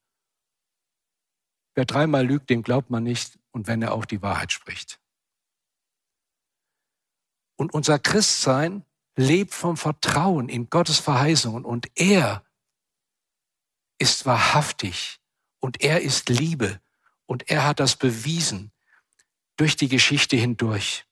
Wer 1.75 1.85
dreimal 1.85 2.25
lügt, 2.25 2.49
dem 2.49 2.63
glaubt 2.63 2.89
man 2.89 3.03
nicht 3.03 3.37
und 3.51 3.67
wenn 3.67 3.83
er 3.83 3.93
auch 3.93 4.05
die 4.05 4.23
Wahrheit 4.23 4.51
spricht. 4.51 4.99
Und 7.57 7.75
unser 7.75 7.99
Christsein 7.99 8.88
lebt 9.19 9.53
vom 9.53 9.75
Vertrauen 9.75 10.47
in 10.47 10.69
Gottes 10.69 10.99
Verheißungen 10.99 11.65
und 11.65 11.91
er 11.95 12.45
ist 13.97 14.25
wahrhaftig 14.25 15.19
und 15.59 15.81
er 15.81 15.99
ist 16.01 16.29
Liebe 16.29 16.81
und 17.25 17.49
er 17.49 17.65
hat 17.65 17.81
das 17.81 17.97
bewiesen 17.97 18.71
durch 19.57 19.75
die 19.75 19.89
Geschichte 19.89 20.37
hindurch. 20.37 21.05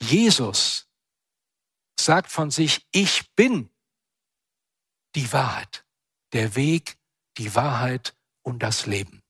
Jesus 0.00 0.88
sagt 2.00 2.32
von 2.32 2.50
sich, 2.50 2.86
ich 2.90 3.30
bin 3.34 3.68
die 5.14 5.30
Wahrheit 5.30 5.86
der 6.32 6.56
Weg, 6.56 6.96
die 7.36 7.54
Wahrheit 7.54 8.16
und 8.40 8.62
das 8.62 8.86
Leben. 8.86 9.22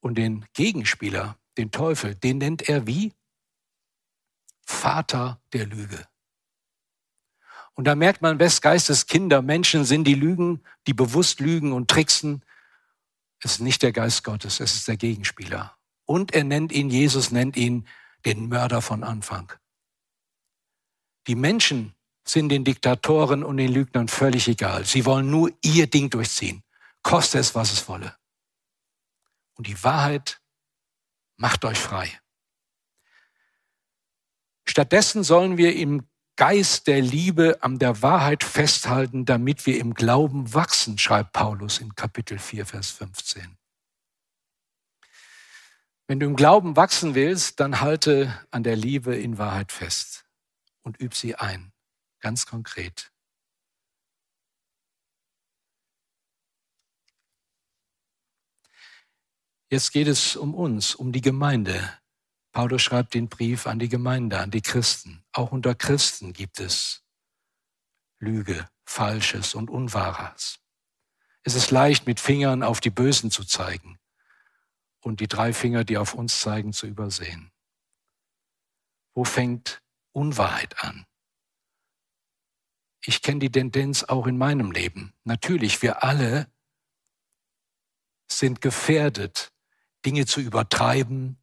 Und 0.00 0.16
den 0.16 0.46
Gegenspieler, 0.52 1.38
den 1.56 1.70
Teufel, 1.70 2.14
den 2.14 2.38
nennt 2.38 2.68
er 2.68 2.86
wie? 2.86 3.12
Vater 4.62 5.40
der 5.52 5.66
Lüge. 5.66 6.06
Und 7.74 7.84
da 7.84 7.94
merkt 7.94 8.22
man, 8.22 8.38
wes 8.38 8.60
Geistes 8.60 9.06
Kinder 9.06 9.42
Menschen 9.42 9.84
sind, 9.84 10.04
die 10.04 10.14
lügen, 10.14 10.62
die 10.86 10.94
bewusst 10.94 11.40
lügen 11.40 11.72
und 11.72 11.88
tricksen. 11.90 12.42
Es 13.40 13.52
ist 13.52 13.60
nicht 13.60 13.82
der 13.82 13.92
Geist 13.92 14.24
Gottes, 14.24 14.60
es 14.60 14.74
ist 14.74 14.88
der 14.88 14.96
Gegenspieler. 14.96 15.76
Und 16.06 16.34
er 16.34 16.44
nennt 16.44 16.72
ihn, 16.72 16.88
Jesus 16.88 17.30
nennt 17.30 17.56
ihn 17.56 17.86
den 18.24 18.48
Mörder 18.48 18.80
von 18.80 19.04
Anfang. 19.04 19.52
Die 21.26 21.34
Menschen 21.34 21.94
sind 22.24 22.48
den 22.48 22.64
Diktatoren 22.64 23.44
und 23.44 23.58
den 23.58 23.72
Lügnern 23.72 24.08
völlig 24.08 24.48
egal. 24.48 24.84
Sie 24.84 25.04
wollen 25.04 25.30
nur 25.30 25.50
ihr 25.62 25.86
Ding 25.86 26.08
durchziehen, 26.10 26.62
koste 27.02 27.38
es, 27.38 27.54
was 27.54 27.72
es 27.72 27.88
wolle. 27.88 28.16
Und 29.54 29.66
die 29.66 29.82
Wahrheit 29.84 30.40
macht 31.36 31.64
euch 31.64 31.78
frei. 31.78 32.10
Stattdessen 34.64 35.22
sollen 35.22 35.56
wir 35.56 35.76
im 35.76 36.06
Geist 36.36 36.86
der 36.86 37.00
Liebe 37.00 37.58
an 37.62 37.78
der 37.78 38.02
Wahrheit 38.02 38.44
festhalten, 38.44 39.24
damit 39.24 39.64
wir 39.64 39.78
im 39.78 39.94
Glauben 39.94 40.52
wachsen, 40.52 40.98
schreibt 40.98 41.32
Paulus 41.32 41.78
in 41.78 41.94
Kapitel 41.94 42.38
4, 42.38 42.66
Vers 42.66 42.90
15. 42.90 43.56
Wenn 46.06 46.20
du 46.20 46.26
im 46.26 46.36
Glauben 46.36 46.76
wachsen 46.76 47.14
willst, 47.14 47.58
dann 47.58 47.80
halte 47.80 48.38
an 48.50 48.62
der 48.62 48.76
Liebe 48.76 49.16
in 49.16 49.38
Wahrheit 49.38 49.72
fest 49.72 50.26
und 50.82 51.00
üb 51.00 51.14
sie 51.14 51.34
ein, 51.34 51.72
ganz 52.20 52.44
konkret. 52.46 53.12
Jetzt 59.68 59.92
geht 59.92 60.06
es 60.06 60.36
um 60.36 60.54
uns, 60.54 60.94
um 60.94 61.12
die 61.12 61.20
Gemeinde. 61.20 61.98
Paulus 62.52 62.82
schreibt 62.82 63.14
den 63.14 63.28
Brief 63.28 63.66
an 63.66 63.78
die 63.78 63.88
Gemeinde, 63.88 64.38
an 64.38 64.50
die 64.50 64.62
Christen. 64.62 65.24
Auch 65.32 65.50
unter 65.50 65.74
Christen 65.74 66.32
gibt 66.32 66.60
es 66.60 67.02
Lüge, 68.18 68.68
Falsches 68.84 69.54
und 69.54 69.68
Unwahres. 69.68 70.60
Es 71.42 71.54
ist 71.54 71.70
leicht, 71.70 72.06
mit 72.06 72.20
Fingern 72.20 72.62
auf 72.62 72.80
die 72.80 72.90
Bösen 72.90 73.30
zu 73.30 73.44
zeigen 73.44 73.98
und 75.00 75.20
die 75.20 75.28
drei 75.28 75.52
Finger, 75.52 75.84
die 75.84 75.98
auf 75.98 76.14
uns 76.14 76.40
zeigen, 76.40 76.72
zu 76.72 76.86
übersehen. 76.86 77.52
Wo 79.14 79.24
fängt 79.24 79.82
Unwahrheit 80.12 80.82
an? 80.82 81.06
Ich 83.04 83.22
kenne 83.22 83.40
die 83.40 83.52
Tendenz 83.52 84.04
auch 84.04 84.26
in 84.26 84.38
meinem 84.38 84.70
Leben. 84.72 85.12
Natürlich, 85.24 85.82
wir 85.82 86.02
alle 86.02 86.50
sind 88.28 88.60
gefährdet, 88.60 89.52
Dinge 90.06 90.24
zu 90.24 90.40
übertreiben, 90.40 91.36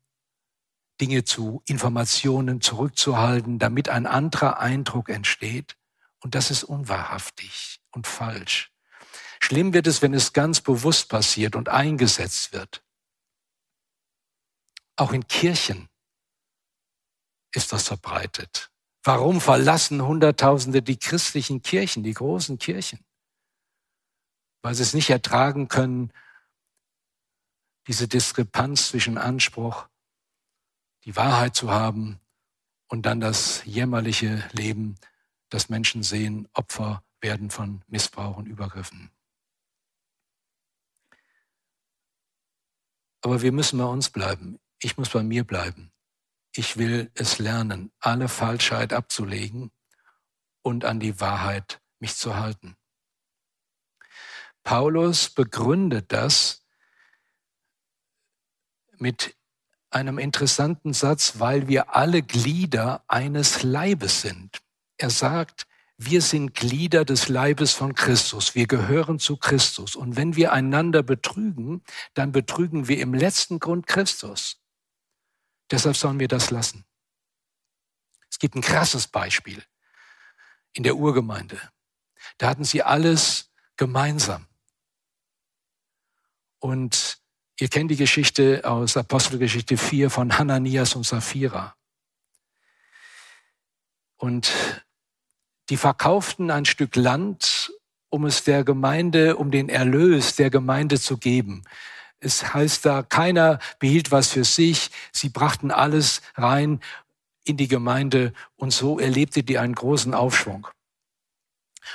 Dinge 1.02 1.26
zu 1.26 1.62
Informationen 1.66 2.62
zurückzuhalten, 2.62 3.60
damit 3.60 3.90
ein 3.90 4.08
anderer 4.08 4.60
Eindruck 4.60 5.10
entsteht. 5.10 5.78
Und 6.22 6.34
das 6.34 6.50
ist 6.50 6.64
unwahrhaftig 6.64 7.82
und 7.92 8.08
falsch. 8.08 8.72
Schlimm 9.42 9.74
wird 9.74 9.88
es, 9.88 10.02
wenn 10.02 10.14
es 10.14 10.32
ganz 10.32 10.62
bewusst 10.62 11.10
passiert 11.10 11.58
und 11.58 11.68
eingesetzt 11.68 12.54
wird. 12.54 12.82
Auch 14.96 15.12
in 15.12 15.28
Kirchen 15.28 15.90
ist 17.52 17.74
das 17.74 17.90
verbreitet. 17.90 18.72
Warum 19.04 19.42
verlassen 19.42 20.02
Hunderttausende 20.02 20.82
die 20.82 20.98
christlichen 20.98 21.62
Kirchen, 21.62 22.04
die 22.04 22.14
großen 22.14 22.58
Kirchen? 22.58 23.04
Weil 24.62 24.76
sie 24.76 24.84
es 24.84 24.94
nicht 24.94 25.10
ertragen 25.10 25.68
können, 25.68 26.14
diese 27.88 28.08
Diskrepanz 28.08 28.90
zwischen 28.90 29.18
Anspruch, 29.18 29.88
die 31.06 31.16
Wahrheit 31.16 31.56
zu 31.56 31.72
haben 31.72 32.20
und 32.88 33.06
dann 33.06 33.20
das 33.20 33.64
jämmerliche 33.66 34.48
Leben, 34.54 34.96
das 35.50 35.70
Menschen 35.70 36.04
sehen, 36.04 36.48
Opfer 36.54 37.04
werden 37.22 37.50
von 37.50 37.84
Missbrauch 37.88 38.38
und 38.38 38.48
Übergriffen. 38.48 39.12
Aber 43.22 43.42
wir 43.42 43.52
müssen 43.52 43.80
bei 43.80 43.86
uns 43.86 44.10
bleiben. 44.10 44.60
Ich 44.80 44.98
muss 44.98 45.10
bei 45.10 45.24
mir 45.24 45.46
bleiben. 45.46 45.92
Ich 46.56 46.78
will 46.78 47.10
es 47.16 47.40
lernen, 47.40 47.92
alle 48.00 48.28
Falschheit 48.28 48.94
abzulegen 48.94 49.72
und 50.62 50.86
an 50.86 51.00
die 51.00 51.20
Wahrheit 51.20 51.82
mich 52.00 52.16
zu 52.16 52.36
halten. 52.36 52.76
Paulus 54.64 55.30
begründet 55.30 56.12
das 56.12 56.63
mit 59.04 59.36
einem 59.90 60.18
interessanten 60.18 60.94
Satz, 60.94 61.38
weil 61.38 61.68
wir 61.68 61.94
alle 61.94 62.24
Glieder 62.24 63.04
eines 63.10 63.62
Leibes 63.62 64.22
sind. 64.22 64.62
Er 64.98 65.10
sagt, 65.10 65.68
wir 65.98 66.22
sind 66.22 66.56
Glieder 66.56 67.04
des 67.04 67.28
Leibes 67.28 67.74
von 67.74 67.96
Christus. 67.96 68.56
Wir 68.56 68.66
gehören 68.66 69.20
zu 69.20 69.36
Christus. 69.36 69.98
Und 69.98 70.16
wenn 70.16 70.38
wir 70.38 70.54
einander 70.54 71.04
betrügen, 71.04 71.84
dann 72.14 72.32
betrügen 72.32 72.88
wir 72.88 73.00
im 73.00 73.14
letzten 73.14 73.60
Grund 73.60 73.88
Christus. 73.88 74.62
Deshalb 75.70 75.98
sollen 75.98 76.20
wir 76.20 76.30
das 76.30 76.50
lassen. 76.50 76.86
Es 78.30 78.40
gibt 78.40 78.56
ein 78.56 78.62
krasses 78.62 79.08
Beispiel 79.08 79.62
in 80.72 80.84
der 80.84 80.96
Urgemeinde. 80.96 81.60
Da 82.38 82.48
hatten 82.48 82.64
sie 82.64 82.84
alles 82.84 83.52
gemeinsam. 83.76 84.48
Und 86.60 87.23
Ihr 87.60 87.68
kennt 87.68 87.92
die 87.92 87.98
Geschichte 87.98 88.62
aus 88.64 88.98
Apostelgeschichte 88.98 89.78
4 89.78 90.10
von 90.10 90.38
Hananias 90.40 90.96
und 90.96 91.06
Sapphira. 91.06 91.76
Und 94.18 94.52
die 95.70 95.78
verkauften 95.78 96.50
ein 96.50 96.66
Stück 96.66 96.96
Land, 96.96 97.72
um 98.10 98.26
es 98.26 98.44
der 98.44 98.64
Gemeinde, 98.64 99.38
um 99.38 99.52
den 99.52 99.70
Erlös 99.70 100.36
der 100.36 100.50
Gemeinde 100.50 101.00
zu 101.00 101.18
geben. 101.18 101.64
Es 102.20 102.54
heißt 102.56 102.86
da, 102.86 103.04
keiner 103.04 103.60
behielt 103.78 104.12
was 104.12 104.30
für 104.32 104.46
sich. 104.46 104.90
Sie 105.12 105.30
brachten 105.30 105.70
alles 105.70 106.22
rein 106.36 106.80
in 107.44 107.58
die 107.58 107.68
Gemeinde 107.68 108.34
und 108.56 108.72
so 108.72 108.98
erlebte 108.98 109.44
die 109.44 109.60
einen 109.60 109.76
großen 109.76 110.16
Aufschwung. 110.16 110.68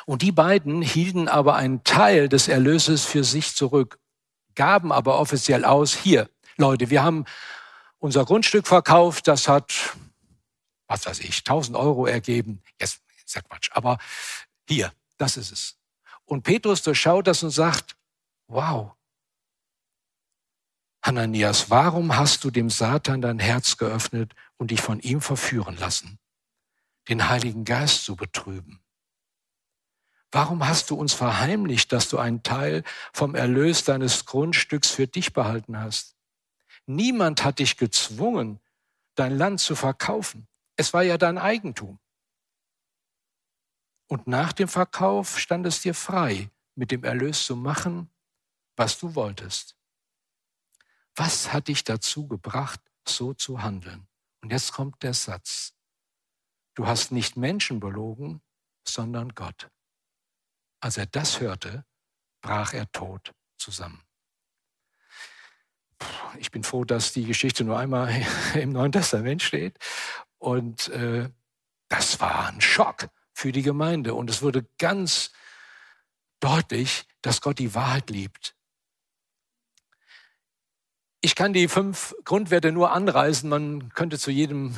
Und 0.06 0.22
die 0.22 0.32
beiden 0.32 0.82
hielten 0.82 1.26
aber 1.26 1.56
einen 1.56 1.82
Teil 1.82 2.28
des 2.28 2.46
Erlöses 2.46 3.04
für 3.04 3.24
sich 3.24 3.56
zurück 3.56 3.98
gaben 4.58 4.90
aber 4.90 5.20
offiziell 5.20 5.64
aus, 5.64 5.94
hier, 5.94 6.28
Leute, 6.56 6.90
wir 6.90 7.04
haben 7.04 7.24
unser 7.98 8.24
Grundstück 8.24 8.66
verkauft, 8.66 9.28
das 9.28 9.46
hat, 9.46 9.96
was 10.88 11.06
weiß 11.06 11.20
ich, 11.20 11.38
1000 11.38 11.76
Euro 11.76 12.06
ergeben. 12.06 12.60
Jetzt 12.80 13.00
ist 13.24 13.36
ja 13.36 13.40
Quatsch, 13.40 13.70
aber 13.72 13.98
hier, 14.68 14.92
das 15.16 15.36
ist 15.36 15.52
es. 15.52 15.78
Und 16.24 16.42
Petrus 16.42 16.82
durchschaut 16.82 17.28
das 17.28 17.42
und 17.44 17.50
sagt, 17.50 17.96
wow, 18.48 18.92
Hananias, 21.02 21.70
warum 21.70 22.16
hast 22.16 22.42
du 22.42 22.50
dem 22.50 22.68
Satan 22.68 23.22
dein 23.22 23.38
Herz 23.38 23.76
geöffnet 23.76 24.34
und 24.56 24.72
dich 24.72 24.80
von 24.80 24.98
ihm 24.98 25.20
verführen 25.20 25.76
lassen, 25.76 26.18
den 27.08 27.28
Heiligen 27.28 27.64
Geist 27.64 28.04
zu 28.04 28.16
betrüben? 28.16 28.80
Warum 30.30 30.66
hast 30.66 30.90
du 30.90 30.94
uns 30.94 31.14
verheimlicht, 31.14 31.92
dass 31.92 32.08
du 32.08 32.18
einen 32.18 32.42
Teil 32.42 32.84
vom 33.12 33.34
Erlös 33.34 33.84
deines 33.84 34.26
Grundstücks 34.26 34.90
für 34.90 35.06
dich 35.06 35.32
behalten 35.32 35.78
hast? 35.78 36.16
Niemand 36.86 37.44
hat 37.44 37.58
dich 37.58 37.76
gezwungen, 37.76 38.60
dein 39.14 39.36
Land 39.36 39.60
zu 39.60 39.74
verkaufen. 39.74 40.46
Es 40.76 40.92
war 40.92 41.02
ja 41.02 41.18
dein 41.18 41.38
Eigentum. 41.38 41.98
Und 44.06 44.26
nach 44.26 44.52
dem 44.52 44.68
Verkauf 44.68 45.38
stand 45.38 45.66
es 45.66 45.82
dir 45.82 45.94
frei, 45.94 46.50
mit 46.74 46.90
dem 46.90 47.04
Erlös 47.04 47.44
zu 47.44 47.56
machen, 47.56 48.10
was 48.76 48.98
du 48.98 49.14
wolltest. 49.14 49.76
Was 51.14 51.52
hat 51.52 51.68
dich 51.68 51.84
dazu 51.84 52.28
gebracht, 52.28 52.80
so 53.06 53.34
zu 53.34 53.62
handeln? 53.62 54.06
Und 54.40 54.52
jetzt 54.52 54.72
kommt 54.72 55.02
der 55.02 55.14
Satz. 55.14 55.74
Du 56.74 56.86
hast 56.86 57.10
nicht 57.10 57.36
Menschen 57.36 57.80
belogen, 57.80 58.40
sondern 58.86 59.34
Gott. 59.34 59.68
Als 60.80 60.96
er 60.96 61.06
das 61.06 61.40
hörte, 61.40 61.84
brach 62.40 62.72
er 62.72 62.90
tot 62.92 63.32
zusammen. 63.56 64.02
Ich 66.38 66.50
bin 66.50 66.62
froh, 66.62 66.84
dass 66.84 67.12
die 67.12 67.24
Geschichte 67.24 67.64
nur 67.64 67.78
einmal 67.78 68.14
im 68.54 68.70
Neuen 68.70 68.92
Testament 68.92 69.42
steht. 69.42 69.78
Und 70.38 70.88
äh, 70.88 71.28
das 71.88 72.20
war 72.20 72.48
ein 72.48 72.60
Schock 72.60 73.08
für 73.32 73.52
die 73.52 73.62
Gemeinde. 73.62 74.14
Und 74.14 74.30
es 74.30 74.42
wurde 74.42 74.66
ganz 74.78 75.32
deutlich, 76.40 77.06
dass 77.22 77.40
Gott 77.40 77.58
die 77.58 77.74
Wahrheit 77.74 78.10
liebt. 78.10 78.54
Ich 81.20 81.34
kann 81.34 81.52
die 81.52 81.66
fünf 81.66 82.14
Grundwerte 82.24 82.70
nur 82.70 82.92
anreißen. 82.92 83.48
Man 83.48 83.92
könnte 83.92 84.18
zu 84.18 84.30
jedem 84.30 84.76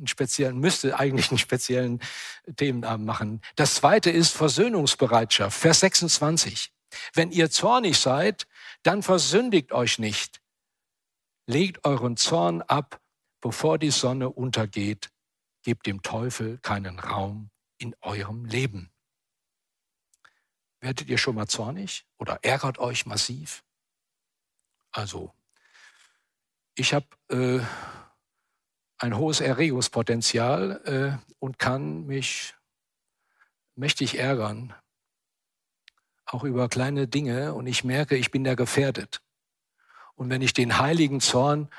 einen 0.00 0.08
speziellen, 0.08 0.58
müsste 0.58 0.98
eigentlich 0.98 1.30
einen 1.30 1.38
speziellen 1.38 2.00
Themenabend 2.56 3.06
machen. 3.06 3.40
Das 3.54 3.76
zweite 3.76 4.10
ist 4.10 4.32
Versöhnungsbereitschaft. 4.32 5.58
Vers 5.58 5.80
26. 5.80 6.72
Wenn 7.14 7.30
ihr 7.30 7.50
zornig 7.50 7.98
seid, 7.98 8.48
dann 8.82 9.02
versündigt 9.02 9.72
euch 9.72 9.98
nicht. 9.98 10.40
Legt 11.46 11.84
euren 11.84 12.16
Zorn 12.16 12.62
ab, 12.62 13.00
bevor 13.40 13.78
die 13.78 13.90
Sonne 13.90 14.30
untergeht. 14.30 15.10
Gebt 15.62 15.86
dem 15.86 16.02
Teufel 16.02 16.58
keinen 16.58 16.98
Raum 16.98 17.50
in 17.76 17.94
eurem 18.00 18.46
Leben. 18.46 18.90
Werdet 20.80 21.08
ihr 21.08 21.18
schon 21.18 21.34
mal 21.34 21.46
zornig 21.46 22.06
oder 22.18 22.38
ärgert 22.42 22.78
euch 22.78 23.04
massiv? 23.04 23.62
Also, 24.90 25.32
ich 26.74 26.94
habe 26.94 27.06
äh, 27.28 27.60
ein 29.00 29.16
hohes 29.16 29.40
Erregungspotenzial 29.40 31.18
äh, 31.20 31.32
und 31.38 31.58
kann 31.58 32.06
mich 32.06 32.54
mächtig 33.74 34.18
ärgern, 34.18 34.74
auch 36.26 36.44
über 36.44 36.68
kleine 36.68 37.08
Dinge. 37.08 37.54
Und 37.54 37.66
ich 37.66 37.82
merke, 37.82 38.16
ich 38.16 38.30
bin 38.30 38.44
da 38.44 38.54
gefährdet. 38.54 39.22
Und 40.14 40.28
wenn 40.28 40.42
ich 40.42 40.52
den 40.52 40.78
heiligen 40.78 41.20
Zorn, 41.20 41.70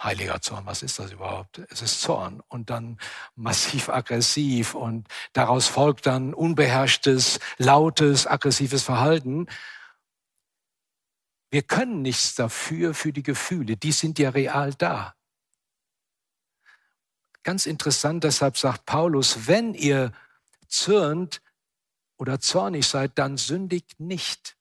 heiliger 0.00 0.40
Zorn, 0.40 0.64
was 0.64 0.84
ist 0.84 1.00
das 1.00 1.10
überhaupt? 1.10 1.58
Es 1.68 1.82
ist 1.82 2.00
Zorn 2.00 2.40
und 2.46 2.70
dann 2.70 2.98
massiv 3.34 3.88
aggressiv 3.88 4.74
und 4.74 5.08
daraus 5.32 5.66
folgt 5.66 6.06
dann 6.06 6.32
unbeherrschtes, 6.32 7.40
lautes, 7.58 8.28
aggressives 8.28 8.84
Verhalten. 8.84 9.48
Wir 11.50 11.62
können 11.62 12.02
nichts 12.02 12.36
dafür, 12.36 12.94
für 12.94 13.12
die 13.12 13.24
Gefühle. 13.24 13.76
Die 13.76 13.92
sind 13.92 14.20
ja 14.20 14.30
real 14.30 14.72
da. 14.74 15.16
Ganz 17.42 17.66
interessant, 17.66 18.24
deshalb 18.24 18.56
sagt 18.56 18.86
Paulus, 18.86 19.46
wenn 19.46 19.74
ihr 19.74 20.12
zürnt 20.68 21.42
oder 22.16 22.40
zornig 22.40 22.86
seid, 22.86 23.18
dann 23.18 23.36
sündigt 23.36 23.98
nicht. 23.98 24.56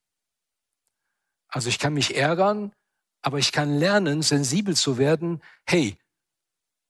Also 1.47 1.69
ich 1.69 1.79
kann 1.79 1.93
mich 1.93 2.15
ärgern, 2.15 2.73
Aber 3.21 3.37
ich 3.37 3.51
kann 3.51 3.77
lernen, 3.77 4.23
sensibel 4.23 4.75
zu 4.75 4.97
werden. 4.97 5.41
Hey, 5.65 5.97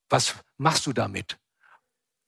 was 0.10 0.36
machst 0.58 0.86
du 0.86 0.94
damit? 0.94 1.38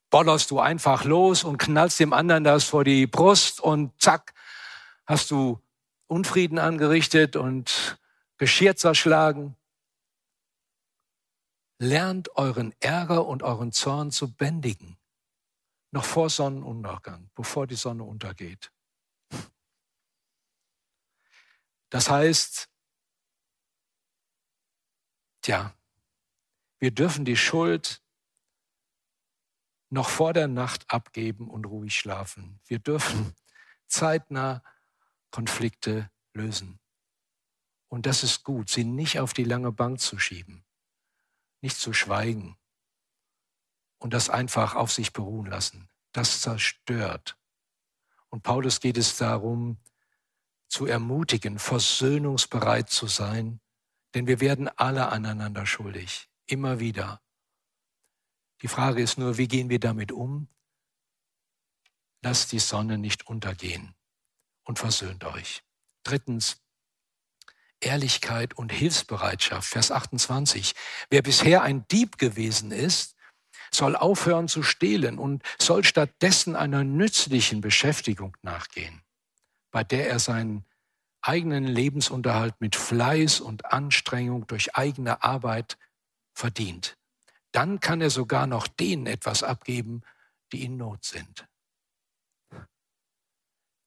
Bollerst 0.10 0.52
du 0.52 0.60
einfach 0.60 1.06
los 1.06 1.44
und 1.44 1.58
knallst 1.58 2.00
dem 2.00 2.14
anderen 2.14 2.44
das 2.44 2.66
vor 2.66 2.84
die 2.84 3.08
Brust 3.08 3.62
und 3.62 4.00
zack, 4.02 4.34
hast 5.06 5.32
du 5.32 5.60
Unfrieden 6.08 6.60
angerichtet 6.60 7.36
und 7.36 7.98
Geschirr 8.38 8.76
zerschlagen? 8.76 9.56
Lernt 11.84 12.38
euren 12.38 12.74
Ärger 12.80 13.26
und 13.26 13.44
euren 13.44 13.74
Zorn 13.74 14.10
zu 14.10 14.34
bändigen. 14.34 14.98
Noch 15.92 16.06
vor 16.06 16.30
Sonnenuntergang, 16.30 17.30
bevor 17.36 17.68
die 17.68 17.76
Sonne 17.76 18.04
untergeht. 18.06 18.72
Das 21.90 22.10
heißt, 22.10 22.70
tja, 25.42 25.76
wir 26.80 26.92
dürfen 26.92 27.26
die 27.26 27.36
Schuld 27.36 28.02
noch 29.90 30.08
vor 30.08 30.32
der 30.32 30.48
Nacht 30.48 30.90
abgeben 30.90 31.50
und 31.50 31.66
ruhig 31.66 32.00
schlafen. 32.00 32.62
Wir 32.66 32.80
dürfen 32.80 33.36
zeitnah 33.88 34.64
Konflikte 35.32 36.10
lösen. 36.34 36.80
Und 37.90 38.06
das 38.06 38.24
ist 38.24 38.46
gut, 38.46 38.70
sie 38.70 38.86
nicht 38.86 39.20
auf 39.20 39.34
die 39.34 39.44
lange 39.44 39.74
Bank 39.74 40.00
zu 40.00 40.18
schieben, 40.18 40.66
nicht 41.64 41.78
zu 41.78 41.94
schweigen 41.94 42.58
und 43.98 44.14
das 44.14 44.30
einfach 44.30 44.76
auf 44.76 44.92
sich 44.92 45.14
beruhen 45.14 45.48
lassen. 45.48 45.90
Das 46.12 46.42
zerstört. 46.42 47.38
Und 48.30 48.44
Paulus 48.44 48.80
geht 48.82 48.98
es 48.98 49.18
darum, 49.18 49.78
zu 50.68 50.86
ermutigen, 50.86 51.60
versöhnungsbereit 51.60 52.90
zu 52.90 53.08
sein, 53.08 53.62
denn 54.14 54.28
wir 54.28 54.40
werden 54.42 54.68
alle 54.68 55.10
aneinander 55.10 55.66
schuldig, 55.66 56.30
immer 56.46 56.80
wieder. 56.80 57.22
Die 58.62 58.68
Frage 58.68 59.02
ist 59.02 59.18
nur, 59.18 59.38
wie 59.38 59.48
gehen 59.48 59.70
wir 59.70 59.80
damit 59.80 60.12
um? 60.12 60.48
Lasst 62.22 62.52
die 62.52 62.60
Sonne 62.60 62.98
nicht 62.98 63.28
untergehen 63.28 63.96
und 64.64 64.80
versöhnt 64.80 65.24
euch. 65.26 65.64
Drittens, 66.04 66.63
Ehrlichkeit 67.86 68.54
und 68.56 68.72
Hilfsbereitschaft. 68.72 69.70
Vers 69.70 69.92
28. 69.92 70.74
Wer 71.10 71.22
bisher 71.22 71.62
ein 71.62 71.86
Dieb 71.90 72.18
gewesen 72.18 72.72
ist, 72.72 73.16
soll 73.72 73.96
aufhören 73.96 74.48
zu 74.48 74.64
stehlen 74.64 75.18
und 75.18 75.44
soll 75.60 75.84
stattdessen 75.84 76.56
einer 76.56 76.84
nützlichen 76.84 77.62
Beschäftigung 77.62 78.38
nachgehen 78.42 79.04
bei 79.74 79.84
der 79.84 80.08
er 80.08 80.20
seinen 80.20 80.66
eigenen 81.22 81.66
Lebensunterhalt 81.66 82.56
mit 82.62 82.78
Fleiß 82.78 83.42
und 83.42 83.66
Anstrengung 83.66 84.48
durch 84.48 84.76
eigene 84.76 85.24
Arbeit 85.24 85.78
verdient. 86.34 86.96
Dann 87.52 87.80
kann 87.80 88.00
er 88.00 88.10
sogar 88.10 88.48
noch 88.48 88.68
denen 88.68 89.08
etwas 89.08 89.44
abgeben, 89.44 90.04
die 90.52 90.64
in 90.64 90.78
Not 90.78 91.04
sind. 91.04 91.48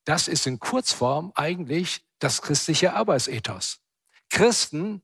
Das 0.04 0.28
ist 0.28 0.46
in 0.46 0.58
Kurzform 0.58 1.32
eigentlich 1.34 2.04
das 2.18 2.42
christliche 2.42 2.94
Arbeitsethos. 2.94 3.80
Christen 4.30 5.02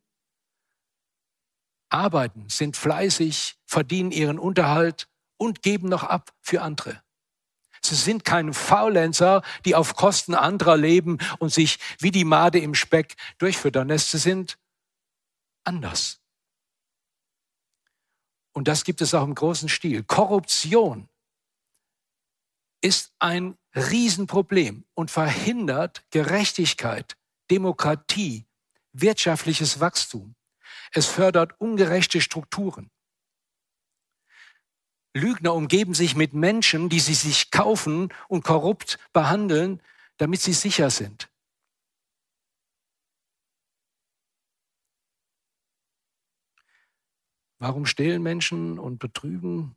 arbeiten, 1.88 2.48
sind 2.48 2.76
fleißig, 2.76 3.58
verdienen 3.64 4.10
ihren 4.10 4.38
Unterhalt 4.38 5.08
und 5.36 5.62
geben 5.62 5.88
noch 5.88 6.04
ab 6.04 6.32
für 6.40 6.62
andere. 6.62 7.02
Sie 7.84 7.96
sind 7.96 8.24
keine 8.24 8.54
Faulenzer, 8.54 9.42
die 9.64 9.74
auf 9.74 9.96
Kosten 9.96 10.34
anderer 10.34 10.76
leben 10.76 11.18
und 11.38 11.52
sich 11.52 11.78
wie 11.98 12.12
die 12.12 12.24
Made 12.24 12.58
im 12.58 12.74
Speck 12.74 13.16
durchfüttern. 13.38 13.96
Sie 13.98 14.18
sind 14.18 14.58
anders. 15.64 16.20
Und 18.52 18.68
das 18.68 18.84
gibt 18.84 19.00
es 19.00 19.14
auch 19.14 19.24
im 19.24 19.34
großen 19.34 19.68
Stil. 19.68 20.04
Korruption 20.04 21.08
ist 22.80 23.12
ein 23.18 23.56
Riesenproblem 23.74 24.84
und 24.94 25.10
verhindert 25.10 26.04
Gerechtigkeit, 26.10 27.16
Demokratie, 27.50 28.46
wirtschaftliches 28.92 29.80
Wachstum. 29.80 30.34
Es 30.92 31.06
fördert 31.06 31.58
ungerechte 31.60 32.20
Strukturen. 32.20 32.90
Lügner 35.14 35.54
umgeben 35.54 35.94
sich 35.94 36.16
mit 36.16 36.32
Menschen, 36.32 36.88
die 36.88 37.00
sie 37.00 37.14
sich 37.14 37.50
kaufen 37.50 38.12
und 38.28 38.44
korrupt 38.44 38.98
behandeln, 39.12 39.82
damit 40.16 40.40
sie 40.40 40.54
sicher 40.54 40.90
sind. 40.90 41.30
Warum 47.58 47.86
stehlen 47.86 48.22
Menschen 48.22 48.78
und 48.78 48.98
betrügen? 48.98 49.76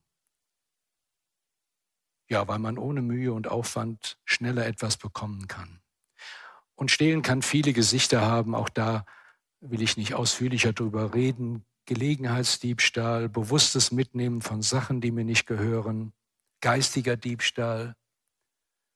Ja, 2.28 2.48
weil 2.48 2.58
man 2.58 2.80
ohne 2.80 3.04
Mühe 3.04 3.32
und 3.32 3.48
Aufwand 3.48 4.18
schneller 4.26 4.66
etwas 4.66 4.98
bekommen 4.98 5.48
kann. 5.48 5.85
Und 6.76 6.92
stehlen 6.92 7.22
kann 7.22 7.42
viele 7.42 7.74
Gesichter 7.74 8.22
haben, 8.22 8.54
auch 8.54 8.70
da 8.70 9.06
will 9.62 9.82
ich 9.82 9.98
nicht 9.98 10.14
ausführlicher 10.14 10.74
drüber 10.74 11.14
reden. 11.14 11.66
Gelegenheitsdiebstahl, 11.86 13.30
bewusstes 13.30 13.92
Mitnehmen 13.92 14.42
von 14.42 14.62
Sachen, 14.62 15.02
die 15.02 15.12
mir 15.12 15.24
nicht 15.24 15.46
gehören, 15.46 16.14
geistiger 16.62 17.16
Diebstahl, 17.16 17.96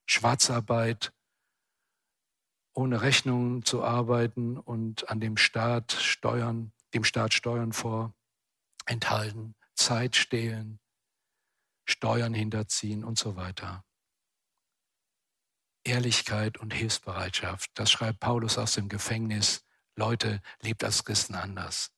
Schwarzarbeit, 0.08 1.14
ohne 2.74 3.02
Rechnungen 3.02 3.64
zu 3.64 3.84
arbeiten 3.84 4.58
und 4.58 5.10
an 5.10 5.20
dem 5.20 5.38
Staat 5.38 5.92
Steuern, 5.92 6.72
dem 6.94 7.04
Staat 7.04 7.34
Steuern 7.34 7.74
vorenthalten, 7.74 9.56
Zeit 9.76 10.16
stehlen, 10.16 10.80
Steuern 11.86 12.34
hinterziehen 12.34 13.04
und 13.04 13.20
so 13.20 13.36
weiter. 13.36 13.84
Ehrlichkeit 15.84 16.58
und 16.58 16.74
Hilfsbereitschaft, 16.74 17.72
das 17.74 17.92
schreibt 17.92 18.20
Paulus 18.20 18.58
aus 18.58 18.74
dem 18.74 18.90
Gefängnis. 18.90 19.66
Leute, 19.96 20.42
lebt 20.62 20.84
als 20.84 21.04
Christen 21.04 21.36
anders. 21.36 21.92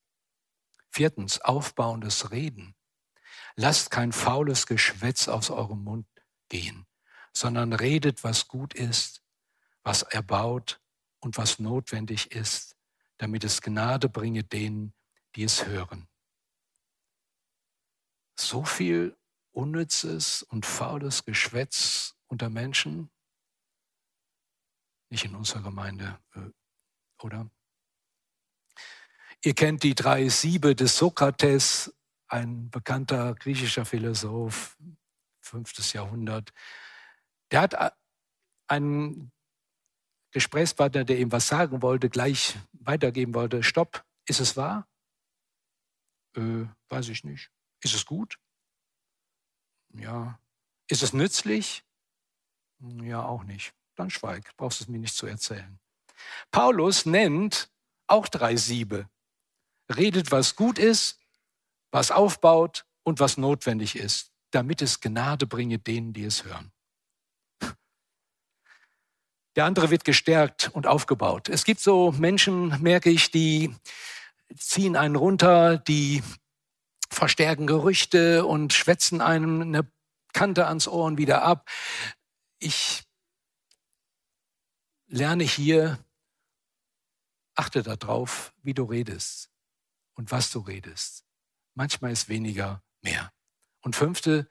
Viertens, 0.90 1.40
aufbauendes 1.42 2.32
Reden. 2.32 2.76
Lasst 3.56 3.92
kein 3.92 4.12
faules 4.12 4.66
Geschwätz 4.66 5.28
aus 5.28 5.50
eurem 5.50 5.84
Mund 5.84 6.08
gehen, 6.50 6.86
sondern 7.34 7.74
redet, 7.74 8.24
was 8.24 8.48
gut 8.48 8.74
ist, 8.74 9.24
was 9.84 10.04
erbaut 10.04 10.82
und 11.20 11.38
was 11.38 11.60
notwendig 11.60 12.32
ist, 12.32 12.76
damit 13.18 13.44
es 13.44 13.62
Gnade 13.62 14.10
bringe 14.10 14.44
denen, 14.44 14.94
die 15.36 15.44
es 15.44 15.66
hören. 15.66 16.08
So 18.38 18.64
viel 18.64 19.18
unnützes 19.52 20.44
und 20.44 20.66
faules 20.66 21.24
Geschwätz 21.24 22.16
unter 22.28 22.50
Menschen, 22.50 23.12
nicht 25.12 25.26
in 25.26 25.36
unserer 25.36 25.62
Gemeinde, 25.62 26.20
äh, 26.34 26.50
oder? 27.22 27.50
Ihr 29.44 29.54
kennt 29.54 29.84
die 29.84 29.96
drei 29.96 30.30
Siebe 30.30 30.76
des 30.76 30.98
Sokrates, 30.98 31.94
ein 32.28 32.70
bekannter 32.70 33.36
griechischer 33.36 33.86
Philosoph, 33.86 34.78
fünftes 35.42 35.94
Jahrhundert. 35.94 36.54
Der 37.52 37.62
hat 37.62 37.98
einen 38.68 39.32
Gesprächspartner, 40.32 41.04
der 41.04 41.20
ihm 41.20 41.32
was 41.32 41.48
sagen 41.48 41.82
wollte, 41.82 42.10
gleich 42.10 42.58
weitergeben 42.72 43.34
wollte. 43.34 43.64
Stopp, 43.64 44.06
ist 44.26 44.40
es 44.40 44.56
wahr? 44.56 44.88
Äh, 46.36 46.66
weiß 46.88 47.10
ich 47.10 47.26
nicht. 47.26 47.52
Ist 47.84 47.96
es 47.96 48.06
gut? 48.06 48.40
Ja. 49.94 50.40
Ist 50.88 51.04
es 51.04 51.12
nützlich? 51.12 51.84
Ja, 52.80 53.24
auch 53.26 53.44
nicht. 53.44 53.74
Dann 53.96 54.10
schweig, 54.10 54.56
brauchst 54.58 54.82
es 54.82 54.88
mir 54.88 55.00
nicht 55.00 55.16
zu 55.16 55.26
erzählen. 55.26 55.80
Paulus 56.52 57.06
nennt 57.06 57.70
auch 58.08 58.28
drei 58.28 58.56
Siebe 58.56 59.08
redet, 59.96 60.32
was 60.32 60.56
gut 60.56 60.80
ist, 60.80 61.20
was 61.92 62.12
aufbaut 62.12 62.86
und 63.04 63.20
was 63.20 63.38
notwendig 63.38 63.96
ist, 63.96 64.32
damit 64.52 64.82
es 64.82 65.02
Gnade 65.02 65.48
bringe 65.48 65.80
denen, 65.80 66.14
die 66.14 66.24
es 66.24 66.44
hören. 66.44 66.72
Der 69.58 69.66
andere 69.66 69.90
wird 69.90 70.06
gestärkt 70.06 70.70
und 70.74 70.88
aufgebaut. 70.88 71.50
Es 71.50 71.66
gibt 71.66 71.82
so 71.82 72.14
Menschen, 72.14 72.82
merke 72.82 73.10
ich, 73.10 73.32
die 73.32 73.76
ziehen 74.56 74.96
einen 74.96 75.18
runter, 75.18 75.78
die 75.78 76.24
verstärken 77.10 77.68
Gerüchte 77.68 78.46
und 78.46 78.72
schwätzen 78.72 79.20
einem 79.20 79.62
eine 79.62 79.92
Kante 80.34 80.68
ans 80.68 80.88
Ohr 80.88 81.04
und 81.06 81.18
wieder 81.18 81.42
ab. 81.42 81.70
Ich 82.60 83.04
lerne 85.12 85.44
hier, 85.44 86.04
achte 87.56 87.84
darauf, 87.84 88.54
wie 88.64 88.74
du 88.74 88.86
redest 88.86 89.52
und 90.14 90.32
was 90.32 90.52
du 90.52 90.60
redest. 90.60 91.26
Manchmal 91.76 92.12
ist 92.12 92.30
weniger 92.30 92.82
mehr. 93.02 93.32
Und 93.82 93.96
fünfte, 93.96 94.50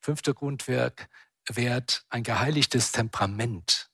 fünfte 0.00 0.34
Grundwerk, 0.34 1.08
Wert, 1.48 2.04
ein 2.10 2.22
geheiligtes 2.22 2.92
Temperament. 2.92 3.90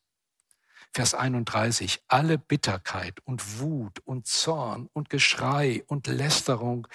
Vers 0.93 1.15
31, 1.15 2.03
alle 2.09 2.37
Bitterkeit 2.39 3.21
und 3.21 3.61
Wut 3.61 4.01
und 4.01 4.27
Zorn 4.27 4.89
und 4.93 5.11
Geschrei 5.11 5.85
und 5.87 6.07
Lästerung 6.09 6.89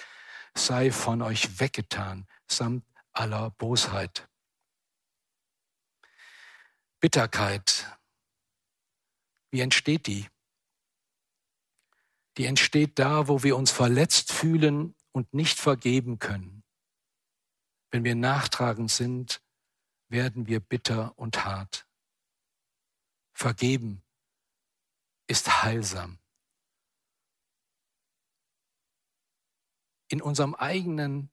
sei 0.54 0.92
von 0.92 1.22
euch 1.22 1.60
weggetan, 1.60 2.26
samt 2.46 2.84
aller 3.12 3.50
Bosheit. 3.50 4.28
Bitterkeit, 7.00 7.86
wie 9.54 9.60
entsteht 9.60 10.08
die? 10.08 10.28
Die 12.38 12.46
entsteht 12.46 12.98
da, 12.98 13.28
wo 13.28 13.44
wir 13.44 13.56
uns 13.56 13.70
verletzt 13.70 14.32
fühlen 14.32 14.96
und 15.12 15.32
nicht 15.32 15.60
vergeben 15.60 16.18
können. 16.18 16.64
Wenn 17.92 18.02
wir 18.02 18.16
nachtragend 18.16 18.90
sind, 18.90 19.40
werden 20.08 20.48
wir 20.48 20.58
bitter 20.58 21.16
und 21.16 21.44
hart. 21.44 21.86
Vergeben 23.32 24.02
ist 25.28 25.62
heilsam. 25.62 26.18
In 30.08 30.20
unserem 30.20 30.56
eigenen 30.56 31.30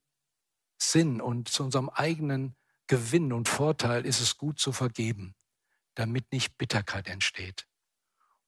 Sinn 0.79 1.21
und 1.21 1.49
zu 1.49 1.63
unserem 1.63 1.89
eigenen 1.89 2.55
Gewinn 2.85 3.33
und 3.33 3.49
Vorteil 3.49 4.05
ist 4.05 4.19
es 4.19 4.37
gut 4.37 4.59
zu 4.59 4.71
vergeben, 4.71 5.33
damit 5.95 6.31
nicht 6.31 6.55
Bitterkeit 6.59 7.07
entsteht. 7.07 7.67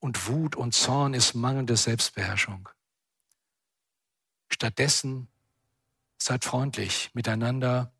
Und 0.03 0.27
Wut 0.27 0.57
und 0.57 0.73
Zorn 0.73 1.13
ist 1.13 1.33
mangelnde 1.33 1.77
Selbstbeherrschung. 1.77 2.67
Stattdessen 4.49 5.29
seid 6.21 6.43
freundlich 6.43 7.09
miteinander, 7.13 7.95